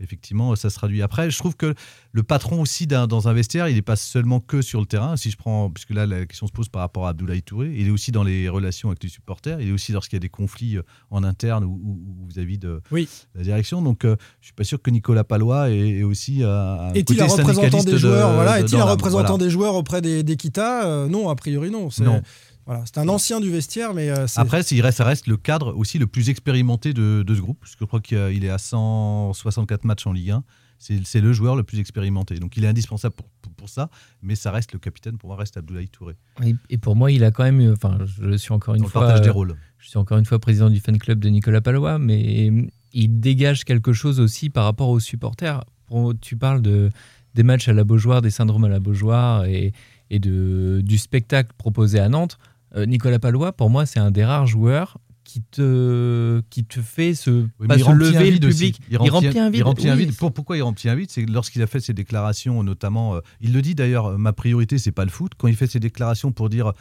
[0.00, 1.02] effectivement, ça se traduit.
[1.02, 1.74] Après, je trouve que
[2.12, 5.16] le patron aussi d'un- dans un vestiaire, il n'est pas seulement que sur le terrain.
[5.16, 7.86] Si je prends, puisque là, la question se pose par rapport à Abdoulaye Touré, il
[7.88, 9.60] est aussi dans les relations avec les supporters.
[9.60, 13.08] Il est aussi lorsqu'il y a des conflits euh, en interne ou, vis-à-vis de Oui.
[13.34, 13.82] la direction.
[13.82, 17.04] Donc, euh, je suis pas sûr que Nicolas Palois est, est aussi un, un Est-il
[17.04, 18.88] côté un représentant syndicaliste des de- joueurs voilà, de- Est-il dans un l'âme.
[18.90, 19.44] représentant Voilà.
[19.44, 21.90] des joueurs auprès des, des Kita Euh, Non, a priori non.
[21.90, 22.22] C'est Non.
[22.68, 25.74] Voilà, c'est un ancien du vestiaire, mais euh, Après, il reste, ça reste le cadre
[25.74, 28.58] aussi le plus expérimenté de, de ce groupe, parce que je crois qu'il est à
[28.58, 30.44] 164 matchs en Ligue 1.
[30.78, 32.36] C'est le joueur le plus expérimenté.
[32.38, 33.90] Donc il est indispensable pour, pour- pour ça,
[34.22, 36.14] mais ça reste le capitaine, pour moi, reste Abdoulaye Touré.
[36.44, 38.88] Et, et pour moi, il a quand même, eu- enfin, je suis encore une Dans
[38.88, 39.56] fois, partage des rôles.
[39.78, 42.52] je suis encore une fois président du fan club de Nicolas Palois, mais
[42.92, 45.64] il dégage quelque chose aussi par rapport aux supporters.
[45.86, 46.90] Pour- tu parles de
[47.34, 49.72] des matchs à la Beaujoire, des syndromes à la Beaujoire et,
[50.10, 52.38] et de, du spectacle proposé à Nantes.
[52.76, 57.14] Euh, Nicolas Palois, pour moi, c'est un des rares joueurs qui te, qui te fait
[57.14, 58.80] se, Oui, pas il lever le public.
[58.90, 59.58] Il remplit, un vide.
[59.58, 60.16] Il remplit un vide.
[60.16, 61.10] Pour- pourquoi il remplit un vide?
[61.10, 63.16] C'est lorsqu'il a fait ses déclarations, notamment.
[63.16, 65.32] euh, il le dit d'ailleurs, ma priorité, c'est pas le foot.
[65.36, 66.72] Quand il fait ses déclarations pour dire.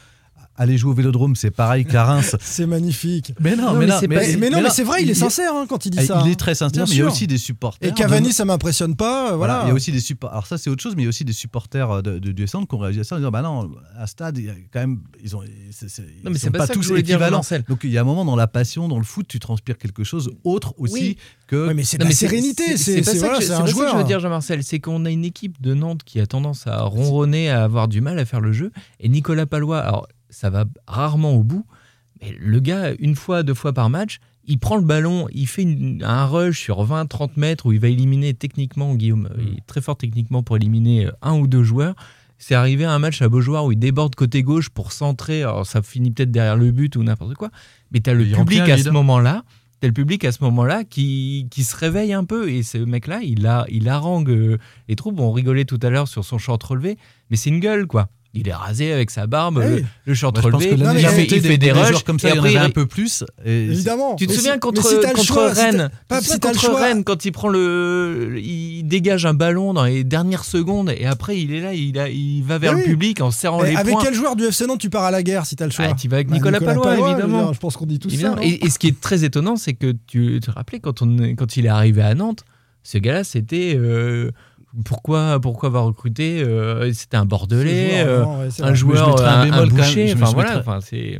[0.59, 2.35] Aller jouer au vélodrome, c'est pareil qu'à Reims.
[2.41, 3.33] c'est magnifique.
[3.39, 5.09] Mais non, Non, mais, mais non, c'est pas- Mais, mais non, mais c'est vrai, il
[5.09, 6.21] est sincère hein, quand il dit Ah, ça.
[6.25, 6.31] Il hein.
[6.31, 7.87] est très sincère, mais il y a aussi des supporters.
[7.89, 9.35] Et Cavani, de- ça m'impressionne pas.
[9.35, 9.61] Voilà.
[9.65, 10.33] il y a aussi des supporters.
[10.33, 12.31] Alors ça, c'est autre chose, mais il y a aussi des supporters euh, de, de,
[12.31, 14.49] du centre qui ont réagi à ça en disant bah non, à stade, il y
[14.49, 15.45] a quand même, ils ont, Non,
[16.25, 17.41] ils mais sont pas tous équivalents.
[17.69, 20.03] Donc il y a un moment dans la passion, dans le foot, tu transpires quelque
[20.03, 21.17] chose autre aussi Oui.
[21.47, 21.67] que.
[21.67, 22.77] Ouais, mais c'est la sérénité.
[22.77, 24.63] C'est pas c'est- ça que je veux dire, Jean-Marcel.
[24.63, 28.01] C'est qu'on a une équipe de Nantes qui a tendance à ronronner, à avoir du
[28.01, 28.71] mal à faire le jeu.
[28.99, 31.65] Et Nicolas Palois, alors ça va rarement au bout,
[32.21, 35.63] mais le gars, une fois, deux fois par match, il prend le ballon, il fait
[35.63, 39.81] une- un rush sur 20-30 mètres où il va éliminer techniquement, Guillaume, il est très
[39.81, 41.95] fort techniquement pour éliminer euh, un ou deux joueurs.
[42.37, 45.65] C'est arrivé à un match à Beaujoire où il déborde côté gauche pour centrer, alors
[45.65, 47.49] ça finit peut-être derrière le but ou n'importe quoi,
[47.91, 49.43] mais tu as le Il public à ce moment-là
[49.79, 52.49] T'as le public à ce moment-là qui, qui se réveille un peu.
[52.49, 55.19] Et ce mec-là, il, a, il harangue euh, les troupes.
[55.19, 56.97] On rigolait tout à l'heure sur son short relevé,
[57.29, 58.09] mais c'est une gueule, quoi.
[58.33, 60.75] Il est rasé avec sa barbe, Ah le, le short relevé.
[60.77, 62.03] mais il, fait, fait des, rushs.
[62.03, 63.23] comme ça, et il y en après, avait il- un peu plus.
[63.43, 64.15] Et Évidemment.
[64.15, 66.53] tu te Mais souviens si- contre, si contre choix, si Rennes Pas si t'as le
[66.53, 66.79] contre choix.
[66.79, 71.39] Rennes quand il prend le, il dégage un ballon dans les dernières secondes et après
[71.39, 72.81] il est là, il, a, il va vers Oui.
[72.81, 74.03] le public en serrant les avec poings.
[74.03, 75.93] quel joueur du FC Nantes tu pars à la guerre si t'as le choix Ah,
[75.93, 77.43] tu vas avec Bah, Nicolas, Palois, je veux évidemment.
[77.45, 78.35] dire, Je pense qu'on dit tout ça.
[78.43, 81.33] Et, et ce qui est très étonnant, c'est que tu te rappelais quand, on, est-
[81.35, 82.43] quand il est arrivé à Nantes,
[82.83, 84.31] ce gars-là, c'était euh,
[84.85, 89.45] pourquoi, pourquoi va recruter euh, C'était un Bordelais, joueur, euh, ouais, un joueur, un un,
[89.45, 90.13] bémol un boucher.
[90.13, 91.19] Enfin voilà, enfin c'est.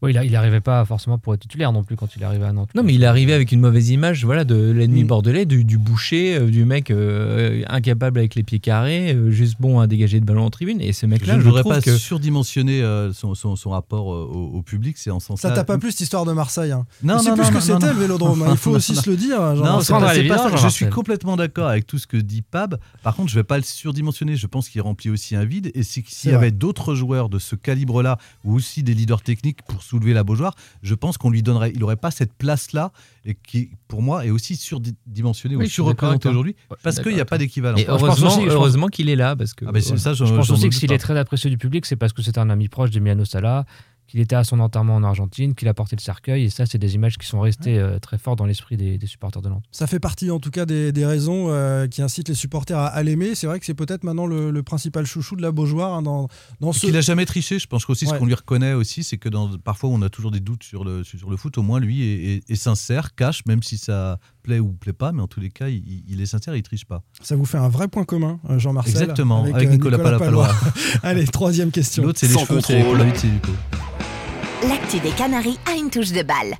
[0.00, 2.70] Oui, il n'arrivait pas forcément pour être titulaire non plus quand il arrivé à Nantes.
[2.76, 5.06] Non, mais il arrivé avec une mauvaise image voilà, de l'ennemi Mm.
[5.08, 9.56] bordelais, du, du boucher, euh, du mec euh, incapable avec les pieds carrés, euh, juste
[9.58, 10.80] bon à dégager de ballon en tribune.
[10.80, 11.96] Et ce Je mec-là, ne je, voudrais trouve pas que.
[11.96, 15.64] surdimensionner euh, son, son- son rapport euh, au, au public, c'est en sens Ça t'a
[15.64, 17.86] pas plu cette histoire de Marseille hein Non, non, plus non, que non, c'était non,
[17.92, 18.42] le vélodrome.
[18.42, 18.48] hein.
[18.52, 19.02] Il faut non, aussi non.
[19.02, 19.40] se le dire.
[19.40, 20.56] Non, c'est prendre pas, à c'est pas ça.
[20.56, 22.78] Je suis complètement d'accord avec tout ce que dit Pab.
[23.02, 24.36] Par contre, je vais pas le surdimensionner.
[24.36, 25.70] Je pense qu'il remplit aussi un vide.
[25.74, 29.82] Et s'il y avait d'autres joueurs de ce calibre-là, ou aussi des leaders techniques pour
[29.88, 31.70] soulever la Beaujoire, je pense qu'on lui donnerait.
[31.74, 32.92] Il n'aurait pas cette place-là,
[33.24, 36.30] et qui, pour moi, est aussi surdimensionnée Oui, ou surreprésentée toi.
[36.30, 37.78] aujourd'hui, parce qu'il n'y a pas d'équivalent.
[37.88, 39.34] Heureusement, aussi- je pense- heureusement qu'il est là.
[39.36, 39.96] Parce que, Ah, ben, ouais.
[39.98, 42.38] ça, Je pense aussi que s'il est très apprécié du public, c'est parce que c'est
[42.38, 43.64] un ami proche d'Emiliano Sala,
[44.08, 46.44] qu'il était à son enterrement en Argentine, qu'il a porté le cercueil.
[46.44, 49.06] Et ça, c'est des images qui sont restées euh, très fortes dans l'esprit des, des
[49.06, 49.64] supporters de Nantes.
[49.70, 52.86] Ça fait partie en tout cas des, des raisons euh, qui incitent les supporters à,
[52.86, 53.34] à l'aimer.
[53.36, 56.28] C'est vrai que c'est peut-être maintenant le, le principal chouchou de la Beaujoire hein, dans,
[56.60, 56.86] dans ce.
[56.86, 57.58] Il n'a jamais triché.
[57.58, 58.14] Je pense qu'aussi Ouais.
[58.14, 60.84] ce qu'on lui reconnaît aussi, c'est que dans, parfois on a toujours des doutes sur
[60.84, 61.58] le, sur le foot.
[61.58, 64.18] Au moins lui est, est- est sincère, cache, même si ça
[64.48, 65.12] plaît ou plaît pas.
[65.12, 67.02] Mais en tous les cas, il, il est sincère, il triche pas.
[67.22, 68.94] Ça vous fait un vrai point commun, euh, Jean-Marcel.
[69.02, 70.48] Exactement, avec, euh, Nicolas, Palapalois.
[71.02, 72.02] Allez, troisième question.
[72.02, 74.68] L'autre, c'est les Sans cheveux, c'est de.
[74.68, 76.56] L'actu des Canaries a une touche de balle.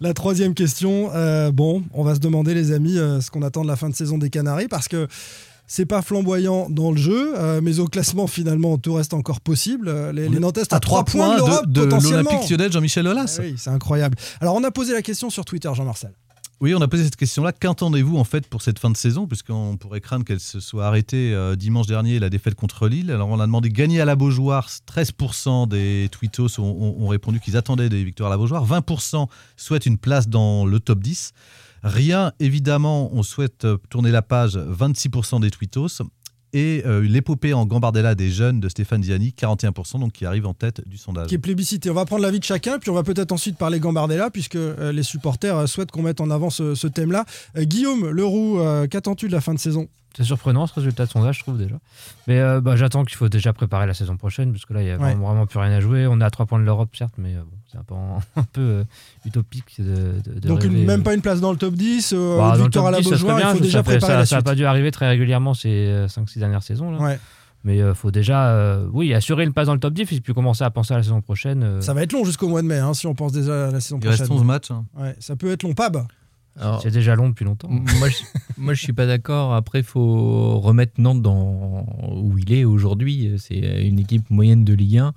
[0.00, 1.10] La troisième question.
[1.14, 3.88] euh, bon, on va se demander, les amis, euh, ce qu'on attend de la fin
[3.88, 5.06] de saison des Canaries, parce que
[5.68, 9.92] c'est pas flamboyant dans le jeu, euh, mais au classement, finalement, tout reste encore possible.
[10.12, 12.30] Les, les Nantais à 3 points de l'Europe, de, de potentiellement.
[12.30, 13.36] l'Olympique Lyonnais de Jean-Michel Aulas.
[13.38, 14.16] Ah oui, c'est incroyable.
[14.40, 16.12] Alors, on a posé la question sur Twitter, Jean-Marcel.
[16.62, 17.52] Oui, on a posé cette question-là.
[17.52, 21.34] Qu'entendez-vous en fait pour cette fin de saison Puisqu'on pourrait craindre qu'elle se soit arrêtée
[21.34, 23.10] euh, dimanche dernier, la défaite contre Lille?
[23.10, 24.70] Alors on a demandé gagner à la Beaujoire.
[24.70, 28.66] 13% des tweetos ont, répondu qu'ils attendaient des victoires à la Beaujoire.
[28.66, 31.32] 20% souhaitent une place dans le top 10.
[31.82, 34.56] Rien, évidemment, on souhaite euh, tourner la page.
[34.56, 36.00] 26% des tweetos.
[36.56, 40.54] Et euh, l'épopée en Gambardella des jeunes de Stéphane Ziani, 41%, donc qui arrive en
[40.54, 41.26] tête du sondage.
[41.26, 41.90] qui est plébiscité.
[41.90, 44.90] On va prendre l'avis de chacun, puis on va peut-être ensuite parler Gambardella, puisque euh,
[44.90, 47.26] les supporters euh, souhaitent qu'on mette en avant ce, thème-là.
[47.58, 49.86] Euh, Guillaume Leroux, euh, qu'attends-tu de la fin de saison?
[50.16, 51.76] C'est surprenant ce résultat de sondage, je trouve déjà.
[52.26, 54.86] Mais euh, bah, j'attends qu'il faut déjà préparer la saison prochaine, parce que là, il
[54.86, 54.98] n'y a Ouais.
[55.10, 56.06] vraiment, vraiment plus rien à jouer.
[56.06, 58.18] On est à 3 points de l'Europe, certes, mais euh, bon, c'est un peu, en-
[58.36, 58.84] un peu euh,
[59.26, 62.12] utopique de, de- de Donc une- rêver, même pas une place dans le top 10,
[62.14, 63.64] euh, bah, le victoire top à la 10, ça serait Beaujoire, il bien, faut ça
[63.64, 64.46] déjà préparer ça, la ça a suite.
[64.46, 66.90] pas dû arriver très régulièrement ces 5-6 dernières saisons.
[66.92, 66.98] Là.
[66.98, 67.18] Ouais.
[67.64, 70.32] Mais il faut déjà euh, oui, assurer une place dans le top 10 et puis
[70.34, 71.64] commencer à penser à la saison prochaine.
[71.64, 71.80] euh.
[71.80, 73.80] Ça va être long jusqu'au mois de mai, hein, si on pense déjà à la
[73.80, 74.36] saison Il reste prochaine.
[74.38, 74.70] 11 matchs.
[74.70, 74.84] hein.
[74.96, 76.06] Ouais, ça peut être long, Pab?
[76.82, 77.68] C'est déjà long depuis longtemps.
[77.70, 78.16] moi, je,
[78.56, 79.54] moi, je suis pas d'accord.
[79.54, 83.34] Après, il faut remettre Nantes dans où il est aujourd'hui.
[83.38, 85.12] C'est une équipe moyenne de Ligue 1.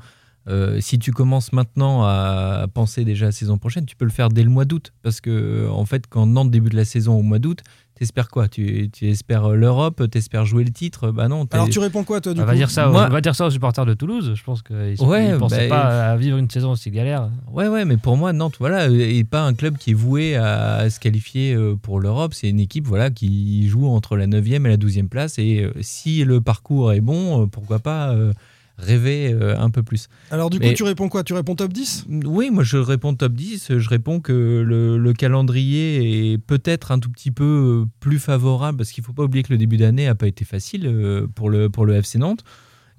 [0.47, 4.11] Euh, si tu commences maintenant à penser déjà à la saison prochaine, tu peux le
[4.11, 4.93] faire dès le mois d'août.
[5.03, 7.61] Parce que, en fait, quand Nantes débute la saison au mois d'août,
[7.99, 8.47] t'espères quoi?
[8.47, 10.09] Tu, tu espères l'Europe?
[10.09, 11.11] T'espères jouer le titre?
[11.11, 11.45] Bah non.
[11.51, 13.45] Alors tu réponds quoi, toi, du On coup va, dire ça, Moi- va dire ça
[13.45, 14.33] aux supporters de Toulouse.
[14.35, 17.29] Je pense qu'ils ne Ouais, pensaient bah, pas à vivre une saison aussi galère.
[17.51, 20.89] Ouais, ouais, mais pour moi, Nantes, voilà, et pas un club qui est voué à
[20.89, 22.33] se qualifier euh, pour l'Europe.
[22.33, 25.37] C'est une équipe, voilà, qui joue entre la 9e et la 12e place.
[25.37, 28.33] Et euh, si le parcours est bon, euh, pourquoi pas euh,
[28.79, 30.07] rêver euh, un peu plus.
[30.31, 31.23] Alors du coup, Mais- tu réponds quoi?
[31.23, 33.77] Tu réponds top 10 Oui, moi je réponds top 10.
[33.77, 38.77] Je réponds que le, le calendrier est peut-être un tout petit peu euh, plus favorable
[38.77, 41.27] parce qu'il ne faut pas oublier que le début d'année n'a pas été facile euh,
[41.35, 42.43] pour le, pour le FC Nantes.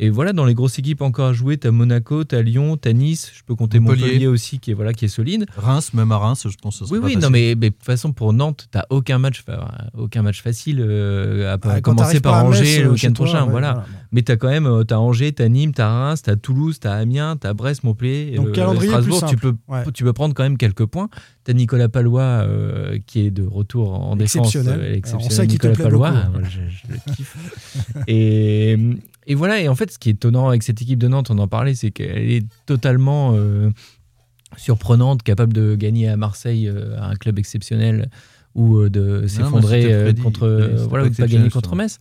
[0.03, 2.79] Et voilà, dans les grosses équipes encore à jouer, tu as Monaco, tu as Lyon,
[2.79, 4.03] tu as Nice, je peux compter Montpellier.
[4.05, 5.45] Montpellier, aussi qui est, voilà, qui est solide.
[5.59, 7.85] Reims, même à Reims, je pense que Oui, pas oui, non, mais, mais de toute
[7.85, 9.45] façon, pour Nantes, tu aucun match,
[9.93, 13.45] aucun match facile, euh, à Ouais, quand commencer par Angers Metz, le euh, week-end prochain.
[13.45, 13.73] ouais, voilà.
[13.75, 13.87] voilà.
[14.11, 16.31] Mais tu as quand même, euh, t'as Angers, tu as Nîmes, tu as Reims, tu
[16.31, 19.29] as Toulouse, tu as Amiens, tu as Brest, Montpellier, Donc, calendrier plus Strasbourg.
[19.29, 19.85] Tu peux, Ouais.
[19.93, 21.11] tu peux prendre quand même quelques points.
[21.45, 24.47] Tu as Nicolas Palois euh, qui est de retour en défense.
[24.55, 24.81] Exceptionnel.
[24.81, 27.37] euh, Alors, on exceptionnel sait qu'il te Nicolas plaît Palois, je, je le kiffe.
[28.09, 28.79] et,
[29.31, 31.39] et voilà, et en fait, ce qui est étonnant avec cette équipe de Nantes, on
[31.39, 33.71] en parlait, c'est qu'elle est totalement euh,
[34.57, 38.11] surprenante, capable de gagner à Marseille, euh, à un club exceptionnel,
[38.57, 41.77] ou euh, de s'effondrer euh, contre, euh, voilà, pas ou de pas gagner contre.
[41.77, 41.99] Metz.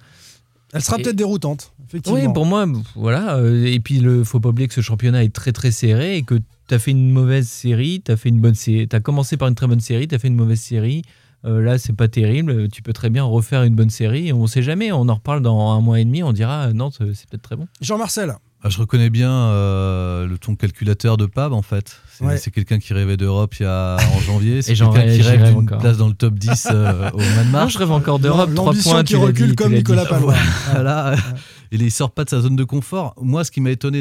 [0.73, 2.19] Elle sera peut-être déroutante, effectivement.
[2.19, 2.65] Oui, pour moi,
[2.95, 3.37] voilà.
[3.37, 6.23] euh, Et puis, il faut pas oublier que ce championnat est très très serré et
[6.23, 6.35] que
[6.67, 9.37] tu as fait une mauvaise série, tu as fait une bonne série, tu as commencé
[9.37, 11.01] par une très bonne série, tu as fait une mauvaise série.
[11.45, 12.67] Euh, là, c'est pas terrible.
[12.69, 14.28] Tu peux très bien refaire une bonne série.
[14.28, 14.91] Et on sait jamais.
[14.91, 16.21] On en reparle dans un mois et demi.
[16.23, 17.67] On dira euh, Nantes, euh, c'est peut-être très bon.
[17.82, 21.97] Jean-Marcel, Ah, je reconnais bien euh, le ton calculateur de Pab en fait.
[22.12, 22.38] C'est Ouais.
[22.54, 24.62] quelqu'un qui rêvait d'Europe il y a en janvier.
[24.62, 25.78] C'est quelqu'un qui rêve d'une encore.
[25.78, 27.71] place dans le top 10 euh, au mois de Non, mars.
[27.73, 28.54] je rêve encore d'Europe.
[28.54, 29.04] Trois l'ambition points.
[29.06, 29.73] qui recule dit, comme.
[29.73, 30.36] Nicolas Palois.
[30.73, 31.15] Voilà.
[31.71, 33.13] Il ne sort pas de sa zone de confort.
[33.21, 33.99] Moi, ce qui m'a étonné,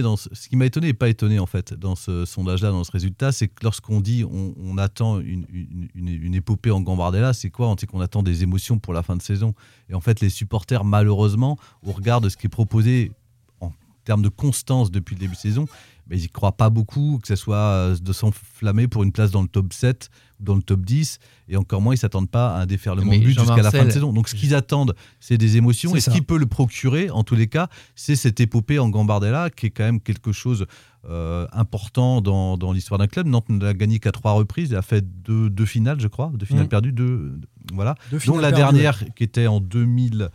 [0.89, 4.25] et pas étonné en fait dans ce sondage-là, dans ce résultat, c'est que lorsqu'on dit
[4.25, 7.75] on, attend une épopée en Gambardella, c'est quoi?
[7.79, 9.55] C'est qu'on attend des émotions pour la fin de saison.
[9.91, 13.13] Et en fait, les supporters, malheureusement, au regard de ce qui est proposé
[13.61, 13.73] en
[14.05, 15.67] termes de constance depuis le début de saison,
[16.09, 19.31] mais ils n'y croient pas beaucoup, que ce soit euh, de s'enflammer pour une place
[19.31, 21.19] dans le top 7 ou dans le top 10,
[21.49, 23.91] et encore moins ils s'attendent pas à un déferlement de buts jusqu'à la fin de
[23.91, 24.13] saison.
[24.13, 26.13] Donc ce qu'ils attendent, c'est des émotions, et ce ça.
[26.13, 29.71] qui peut le procurer, en tous les cas, c'est cette épopée en Gambardella, qui est
[29.71, 30.67] quand même quelque chose
[31.09, 33.27] euh, important dans, dans l'histoire d'un club.
[33.27, 36.31] Nantes ne l'a gagné qu'à trois reprises, il a fait deux, deux finales, je crois,
[36.35, 36.69] deux finales Mhm.
[36.69, 37.39] perdues, deux,
[37.73, 37.95] voilà.
[38.11, 40.31] Deux dont la perdues, dernière qui était en 2009.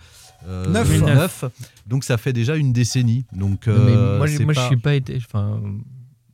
[1.01, 1.45] Neuf.
[1.87, 3.25] Donc ça fait déjà une décennie.
[3.33, 5.15] Donc euh, moi, je- c'est moi, pas- je suis pas été.
[5.17, 5.61] Enfin,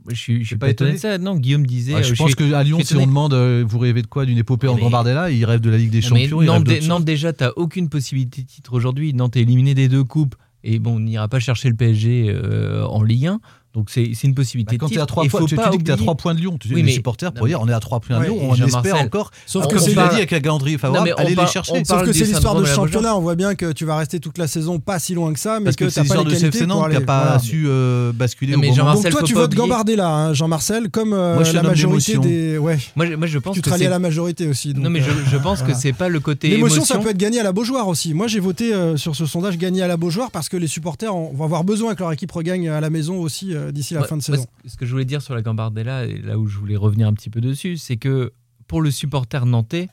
[0.08, 1.18] je suis, je suis pas étonné de ça.
[1.18, 1.94] Non, Guillaume disait.
[1.96, 4.08] Ouais, je euh, pense suis- qu'à Lyon, je si on demande, euh, vous rêvez de
[4.08, 6.42] quoi D'une épopée en Mais- Gambardella Il rêve de la Ligue des Non, mais Champions.
[6.42, 9.14] il Nantes, d'autre Nantes, déjà, t'as aucune possibilité de titre aujourd'hui.
[9.14, 10.36] Nantes est éliminé des deux coupes.
[10.64, 13.40] Et bon, on n'ira pas chercher le PSG euh, en Ligue 1.
[13.76, 15.14] Donc c'est c'est une possibilité Bah, quand tu es à titre.
[15.14, 16.34] 3 Il points, faut tu, tu pas dis que tu es à oublier- 3 points
[16.34, 16.58] de Lyon.
[16.60, 18.38] Tu, Oui, les mais- supporters non, pour dire on est à 3 points de Lyon,
[18.42, 19.30] on Jean-Marcel, espère encore.
[19.46, 21.72] Sauf on que on c'est dit avec un calendrier favorable, allez les chercher.
[21.74, 23.16] on Sauf parle que c'est l'histoire de championnat.
[23.16, 25.60] On voit bien que tu vas rester toute la saison pas si loin que ça,
[25.60, 27.66] mais Parce que, que tu c'est l'histoire les de CFC Nantes qui n'a pas su
[27.68, 28.54] euh, basculer.
[28.54, 28.64] Donc
[29.10, 32.22] toi, tu votes oublier- Gambardella, hein, Jean-Marcel, comme euh, la majorité d'émotion.
[32.22, 32.58] des.
[32.58, 32.78] Ouais.
[32.96, 34.74] Moi, je- pense Tu te que rallies à la majorité aussi.
[34.74, 36.96] Non, mais je, euh, je pense que c'est pas le côté L'émotion, émotion.
[36.96, 38.14] ça peut être gagné à la Beaujoire aussi.
[38.16, 41.44] Moi, j'ai voté sur ce sondage gagné à la Beaujoire parce que les supporters vont
[41.44, 44.22] avoir besoin que leur équipe regagne à la maison aussi d'ici la Moi- fin de
[44.22, 44.46] saison.
[44.66, 47.14] ce- que je voulais dire sur la Gambardella, et là où je voulais revenir un
[47.14, 48.32] petit peu dessus, c'est que
[48.68, 49.90] pour le supporter nantais,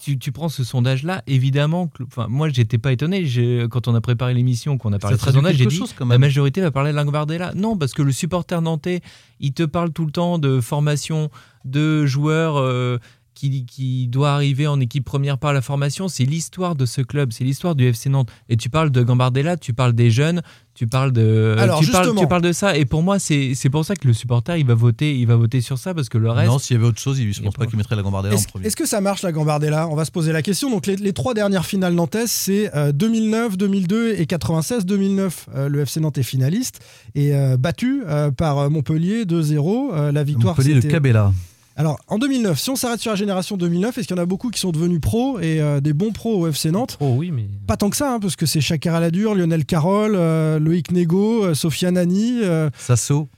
[0.00, 3.26] tu, tu prends ce sondage-là, évidemment, que- enfin, moi, j'étais pas étonné.
[3.68, 6.06] Quand on a préparé l'émission, qu'on a parlé de ce sondage, j'ai dit chose, quand
[6.06, 7.52] la majorité va parler de la Gambardella.
[7.56, 9.00] Non, parce que le supporter nantais,
[9.40, 11.30] il te parle tout le temps de formation,
[11.64, 12.98] de joueurs euh,
[13.38, 16.08] qui, qui doit arriver en équipe première par la formation.
[16.08, 18.30] C'est l'histoire de ce club, c'est l'histoire du FC Nantes.
[18.48, 20.42] Et tu parles de Gambardella, tu parles des jeunes,
[20.74, 22.20] tu parles de, Alors, tu, parles, justement.
[22.20, 22.76] tu parles de ça.
[22.76, 25.36] Et pour moi, c'est c'est pour ça que le supporter, il va voter, il va
[25.36, 26.50] voter sur ça parce que le reste.
[26.50, 28.02] Non, s'il y avait autre chose, je Il ne est pense pas qu'il mettrait la
[28.02, 28.66] Gambardella en Est-ce premier.
[28.66, 29.88] est-ce que ça marche la Gambardella?
[29.88, 30.70] On va se poser la question.
[30.70, 34.84] Donc les, les trois dernières finales nantaises, c'est euh, 2009, 2002 et 96.
[34.86, 36.80] 2009, euh, le FC Nantes est finaliste
[37.14, 39.90] et euh, battu euh, par euh, Montpellier 2-0.
[39.92, 41.32] Euh, la victoire, Montpellier de Cabella.
[41.80, 44.26] Alors en 2009, si on s'arrête sur la génération 2009, est-ce qu'il y en a
[44.26, 46.98] beaucoup qui sont devenus pros et euh, des bons pros au FC Nantes?
[47.00, 47.48] Oh oui, mais.
[47.68, 51.44] Pas tant que ça, hein, parce que c'est Chakar Aladur, Lionel Carroll, euh, Loïc Nego,
[51.44, 53.28] euh, Sofiane Nani, euh, Sasso,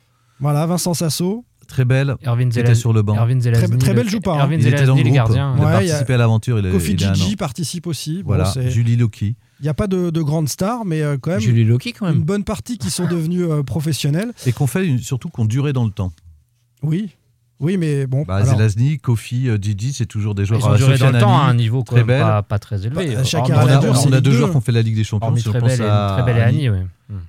[0.40, 1.44] voilà, Vincent Sasso.
[1.68, 3.14] très belle, Erwin qui était sur le banc.
[3.14, 4.44] Erwin Zelazny, très le- belle joue pas, hein.
[4.46, 5.14] Erwin Il était dans le groupe.
[5.14, 5.54] gardiens.
[5.58, 6.62] Il a Ouais, participé à l'aventure.
[6.72, 6.96] Kofi.
[6.98, 8.22] Gigi participe aussi.
[8.22, 9.36] Bon, Voilà, c'est- Julie Loki.
[9.60, 12.06] Il n'y a pas de, de grandes stars, mais euh, quand même Julie Loki, quand
[12.08, 12.22] une même.
[12.24, 14.32] bonne partie qui sont devenus euh, professionnels.
[14.46, 16.10] Et qu'on fait une- surtout qu'on durait dans le temps.
[16.82, 17.10] Oui,
[17.60, 18.24] oui, mais bon.
[18.26, 21.10] Bah, alors, Zelazny, Kofi, euh, Gigi, c'est toujours des joueurs Ils ont à duré dans
[21.10, 22.20] le temps à un niveau quand très même belle.
[22.22, 23.14] pas, pas très élevé.
[23.16, 24.32] Bah, chacun On a, on c'est a deux deux.
[24.32, 25.34] joueurs qui ont fait la Ligue des Champions.
[25.36, 26.86] Si on très pense belle et à très belle et Annie, ouais.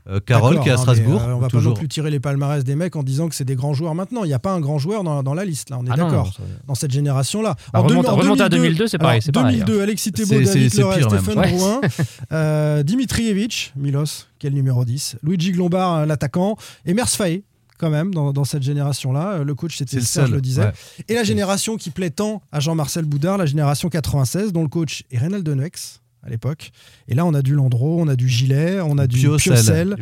[0.10, 1.22] euh, Carole qui est à hein, mais, Strasbourg.
[1.22, 1.74] euh, on va pas toujours.
[1.74, 4.24] non plus tirer les palmarès des mecs en disant que c'est des grands joueurs maintenant.
[4.24, 5.98] Il n'y a pas un grand joueur dans, dans la liste, là, on est Ah
[5.98, 6.28] d'accord.
[6.28, 7.56] ça- Dans cette génération-là.
[7.74, 10.12] Bah, En remonte- deux- en remonte à 2002, c'est pareil, alors, c'est pareil, 2002, Alexis
[10.12, 11.04] Thébault, C'est- David Leray.
[11.04, 11.52] Stéphane Ouais.
[11.52, 11.82] Drouin,
[12.32, 17.44] euh, Dimitrievich, Milos, qui est le numéro 10, Luigi Glombard, euh, l'attaquant, et Mers Faé,
[17.82, 19.32] quand même, dans, dans cette génération-là.
[19.39, 20.36] Euh, Le coach, c'était Serge seul.
[20.36, 20.62] le disait.
[20.65, 20.72] ouais.
[21.10, 25.04] Et la génération qui plaît tant à Jean-Marcel Boudard, la génération 96, dont le coach
[25.12, 26.72] est Reynald Denex à l'époque.
[27.08, 29.96] Et là, on a du Landreau, on a du Gilet, on a du Piocel.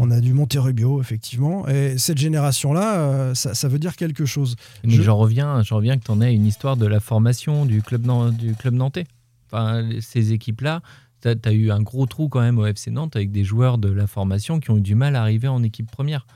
[0.00, 1.66] On a du Monterrubio, effectivement.
[1.66, 4.54] Et cette génération-là, euh, ça, ça veut dire quelque chose.
[4.84, 7.66] Mais Je- j'en reviens, j'en reviens que tu en aies une histoire de la formation
[7.66, 8.06] du club,
[8.38, 9.06] du club nantais.
[9.52, 10.82] Enfin, ces équipes-là,
[11.22, 13.88] tu as, eu un gros trou quand même au FC Nantes avec des joueurs de
[13.90, 16.26] la formation qui ont eu du mal à arriver en équipe première.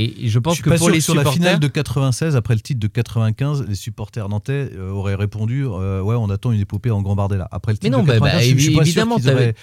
[0.00, 2.54] Et, je pense que pas pour sûr les que sur la finale de 96, après
[2.54, 6.60] le titre de 95, les supporters nantais euh, auraient répondu euh, Ouais, on attend une
[6.60, 7.48] épopée en Gambardella.
[7.50, 9.18] Après le mais titre non, de bah, 95, bah, je, je suis pas sûr évidemment,
[9.18, 9.54] tu avais,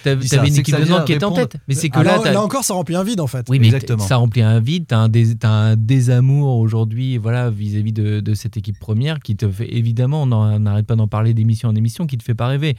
[0.48, 1.56] une équipe de Nantes qui est en tête.
[1.68, 3.46] Mais c'est que Ah, là, là, encore, ça remplit un vide, en fait.
[3.48, 4.04] Oui, mais Exactement.
[4.06, 8.20] ça remplit un vide, tu as un, dés- t'as un désamour aujourd'hui voilà, vis-à-vis de,
[8.20, 11.74] de cette équipe première qui te fait, évidemment, on n'arrête pas d'en parler d'émission en
[11.74, 12.76] émission, qui te fait pas rêver.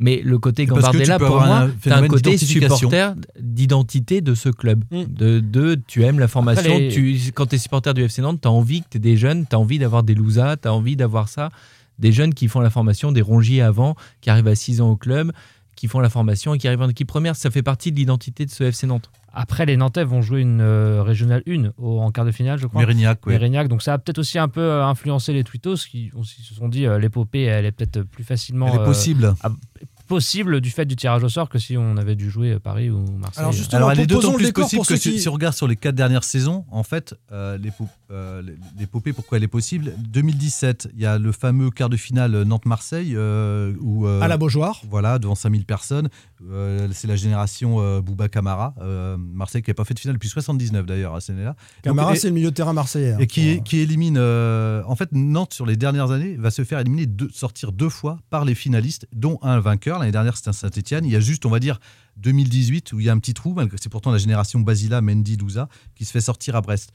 [0.00, 4.84] Mais le côté Gambardella, pour moi, as un côté supporter d'identité de ce club.
[4.90, 5.04] Mm.
[5.08, 8.22] De, de- tu aimes la formation, Après, les- tu, quand tu es supporter du FC
[8.22, 10.68] Nantes, tu as envie que tu des jeunes, tu as envie d'avoir des Lousas, tu
[10.68, 11.50] as envie d'avoir ça.
[11.98, 14.96] Des jeunes qui font la formation, des Rongier avant, qui arrivent à 6 ans au
[14.96, 15.32] club,
[15.78, 17.36] qui font la formation et qui arrivent en équipe première.
[17.36, 19.10] Ça fait partie de l'identité de ce FC Nantes.
[19.32, 22.66] Après, les Nantais vont jouer une euh, régionale 1 au- en quart de finale, je
[22.66, 22.80] crois.
[22.80, 23.34] Mérignac, ouais.
[23.34, 23.68] Mérignac.
[23.68, 26.86] Donc ça a peut-être aussi un peu euh, influencé les twittos qui se sont dit
[26.86, 29.34] euh, l'épopée, elle est peut-être plus facilement Elle est euh, possible.
[30.08, 33.04] Possible du fait du tirage au sort que si on avait dû jouer Paris ou
[33.18, 33.40] Marseille.
[33.40, 35.68] Alors, justement, Alors, elle est d'autant plus possible pour que qui- si on regarde sur
[35.68, 38.42] les quatre dernières saisons, en fait, euh, l'épo- euh,
[38.78, 39.92] l'épopée, pourquoi elle est possible?
[39.98, 44.36] 2017, il y a le fameux quart de finale Nantes-Marseille, euh, où, euh, À la
[44.36, 44.80] Beaujoire.
[44.90, 46.08] voilà, devant 5000 personnes.
[46.50, 50.14] Euh, c'est la génération euh, Bouba Camara, euh, Marseille qui n'a pas fait de finale
[50.16, 51.54] depuis 79 d'ailleurs à cette année-là.
[51.82, 53.12] Camara, c'est le milieu de terrain marseillais.
[53.12, 54.16] hein, et qui, qui élimine.
[54.18, 57.88] euh, en fait, Nantes, sur les dernières années, va se faire éliminer, deux, sortir deux
[57.88, 59.97] fois par les finalistes, dont un vainqueur.
[59.98, 61.04] L'année dernière, c'était Saint-Etienne.
[61.04, 61.78] Il y a juste, on va dire,
[62.16, 65.68] 2018 où il y a un petit trou, c'est pourtant la génération Basila, Mendy, Douza
[65.94, 66.90] qui se fait sortir à Brest.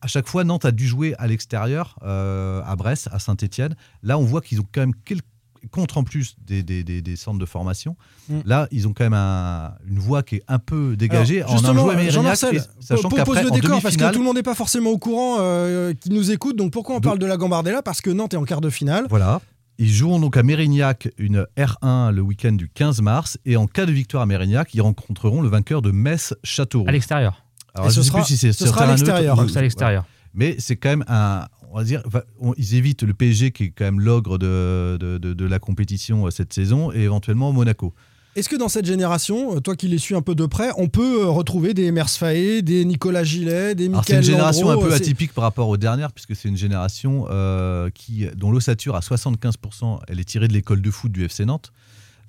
[0.00, 3.74] À chaque fois, Nantes a dû jouer à l'extérieur, euh, à Brest, à Saint-Etienne.
[4.02, 5.24] Là, on voit qu'ils ont quand même quelques
[5.70, 7.96] contre en plus des, des, des, des centres de formation.
[8.28, 8.40] Mm.
[8.44, 11.64] Là, ils ont quand même un- une voie qui est un peu dégagée Alors, en
[11.64, 11.96] un joueur
[12.80, 15.94] sachant qu'après, le décor parce que tout le monde n'est pas forcément au courant euh,
[15.94, 16.56] qui nous écoute.
[16.56, 17.80] Donc pourquoi on Donc- parle de la Gambardella?
[17.80, 19.06] Parce que Nantes est en quart de finale.
[19.08, 19.40] Voilà.
[19.78, 23.38] Ils joueront donc à Mérignac une R1 le week-end du 15 mars.
[23.44, 26.88] Et en cas de victoire à Mérignac, ils rencontreront le vainqueur de Metz-Châteauroux.
[26.88, 27.44] À l'extérieur.
[27.74, 29.36] Alors, Et je ce ne sais sera- plus si c'est ce sera à l'extérieur.
[29.36, 30.04] ou- Donc c'est à l'extérieur.
[30.32, 31.46] Mais c'est quand même un.
[31.72, 32.02] On va dire,
[32.40, 35.58] on- ils évitent le PSG qui est quand même l'ogre de, de, de- de la
[35.58, 37.92] compétition euh, cette saison et éventuellement Monaco.
[38.36, 40.88] Est-ce que dans cette génération, euh, toi qui les suis un peu de près, on
[40.88, 44.68] peut euh, retrouver des Emers Faé, des Nicolas Gillet, des Alors c'est Michael une génération
[44.68, 48.26] Landreau, un peu euh, atypique par rapport aux dernières puisque c'est une génération euh, qui,
[48.36, 51.72] dont l'ossature à 75%, elle est tirée de l'école de foot du FC Nantes.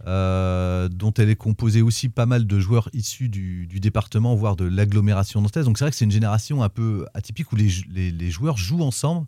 [0.08, 4.56] euh, dont elle est composée aussi pas mal de joueurs issus du, du département, voire
[4.56, 5.66] de l'agglomération nantaise.
[5.66, 8.58] Donc c'est vrai que c'est une génération un peu atypique où les, les- les joueurs
[8.58, 9.26] jouent ensemble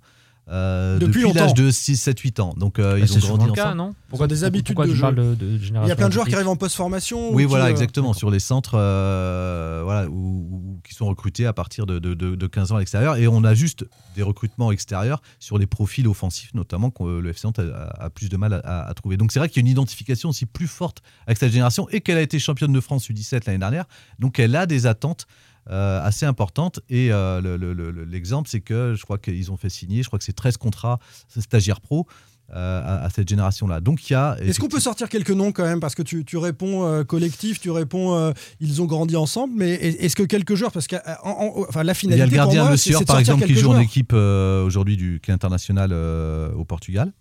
[0.50, 2.54] euh, Depuis depuis, l'âge de 6, 7, 8 ans.
[2.58, 3.78] Donc euh, Bah, ils ont grandi le cas, ensemble.
[3.78, 6.14] non Pourquoi des habitudes pourquoi de jeu parles de, de Il y a plein de
[6.14, 7.34] joueurs qui arrivent en post-formation.
[7.34, 8.14] Oui, voilà, euh, exactement.
[8.14, 12.36] Sur les centres euh, voilà, où- où- qui sont recrutés à partir de, de- de-
[12.36, 13.18] de 15 ans à l'extérieur.
[13.18, 17.46] Et on a juste des recrutements extérieurs sur les profils offensifs, notamment, que le FC
[17.48, 19.18] Nantes a, a plus de mal à, à- à trouver.
[19.18, 22.02] Donc c'est vrai qu'il y a une identification aussi plus forte avec cette génération et
[22.02, 23.86] qu'elle a été championne de France U17 l'année dernière.
[24.20, 25.28] Donc elle a des attentes.
[25.70, 29.58] Euh, assez importantes et euh, le- le- le- l'exemple c'est que je crois qu'ils ont
[29.58, 31.00] fait signer je crois que c'est 13 contrats
[31.40, 32.08] stagiaires pro
[32.56, 35.32] euh, à, à cette génération là donc il y a Est-ce qu'on peut sortir quelques
[35.32, 35.80] noms quand même?
[35.82, 38.32] Parce que tu, tu réponds euh, collectif, tu réponds euh,
[38.62, 40.72] ils ont grandi ensemble, mais est- est-ce que quelques joueurs?
[40.72, 42.78] Parce que en- en- enfin, la Il y finalité, a le pour gardien moi, Le
[42.78, 45.92] c'est- Sieur, c'est de par exemple, qui joue en équipe aujourd'hui, du, qui est international
[45.94, 47.12] au Portugal.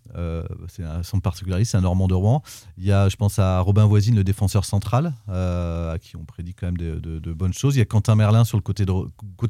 [0.69, 2.43] C'est un, son particulariste, c'est un Normand de Rouen.
[2.79, 6.55] Il y a, je pense, à Robin Voisine, le défenseur central, à qui on prédit
[6.55, 7.75] quand même de, de- de bonnes choses.
[7.77, 8.85] Il y a Quentin Merlin sur le côté,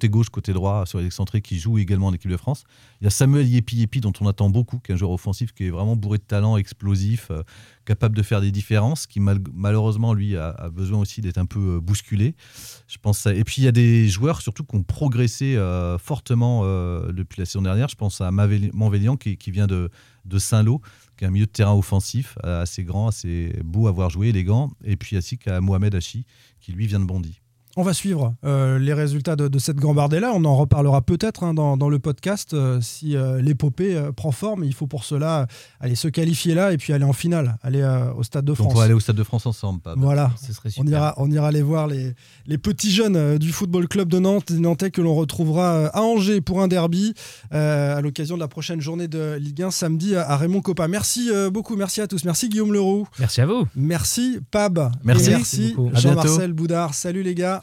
[0.09, 2.65] gauche, côté droit, sur l'excentrique, qui joue également en équipe de France.
[3.01, 5.66] Il y a Samuel Yepi-Yepi, dont on attend beaucoup, qui est un joueur offensif, qui
[5.66, 7.43] est vraiment bourré de talent, explosif, euh,
[7.85, 11.77] capable de faire des différences, qui mal- malheureusement, lui, a, besoin aussi d'être un peu
[11.77, 12.35] euh, bousculé.
[12.89, 16.63] Je pense Et puis il y a des joueurs surtout qui ont progressé euh, fortement
[17.13, 17.89] depuis la saison dernière.
[17.89, 19.91] Je pense à Manvélian qui, qui vient de,
[20.25, 20.81] de Saint-Lô,
[21.17, 24.71] qui est un milieu de terrain offensif, assez grand, assez beau à voir jouer, élégant.
[24.85, 26.27] Et puis ainsi qu'à Mohamed Hachi,
[26.61, 27.41] qui lui vient de Bondy.
[27.79, 30.33] On va suivre euh, les résultats de, de cette Gambardella.
[30.35, 34.33] On en reparlera peut-être hein, dans, dans le podcast euh, si euh, l'épopée euh, prend
[34.33, 34.65] forme.
[34.65, 35.47] Il faut pour cela
[35.81, 38.57] aller se qualifier là et puis aller en finale, aller euh, au Stade de Donc
[38.57, 38.73] France.
[38.75, 39.81] on va aller au Stade de France ensemble.
[39.81, 39.99] Pab.
[39.99, 40.33] Voilà.
[40.41, 40.91] Ce serait On super.
[40.93, 42.15] ira, on ira aller voir les,
[42.47, 46.01] les petits jeunes euh, du Football Club de Nantes, des Nantais que l'on retrouvera à
[46.01, 47.12] Angers pour un derby
[47.53, 50.89] euh, à l'occasion de la prochaine journée de Ligue 1 samedi à, à Raymond Coppa.
[50.89, 52.25] Merci euh, beaucoup, merci à tous.
[52.25, 53.07] Merci Guillaume Leroux.
[53.19, 53.67] Merci à vous.
[53.77, 54.91] Merci Pab.
[55.05, 55.31] Merci.
[55.31, 56.95] Merci merci Jean-Marcel Boudard.
[56.95, 57.62] Salut les gars.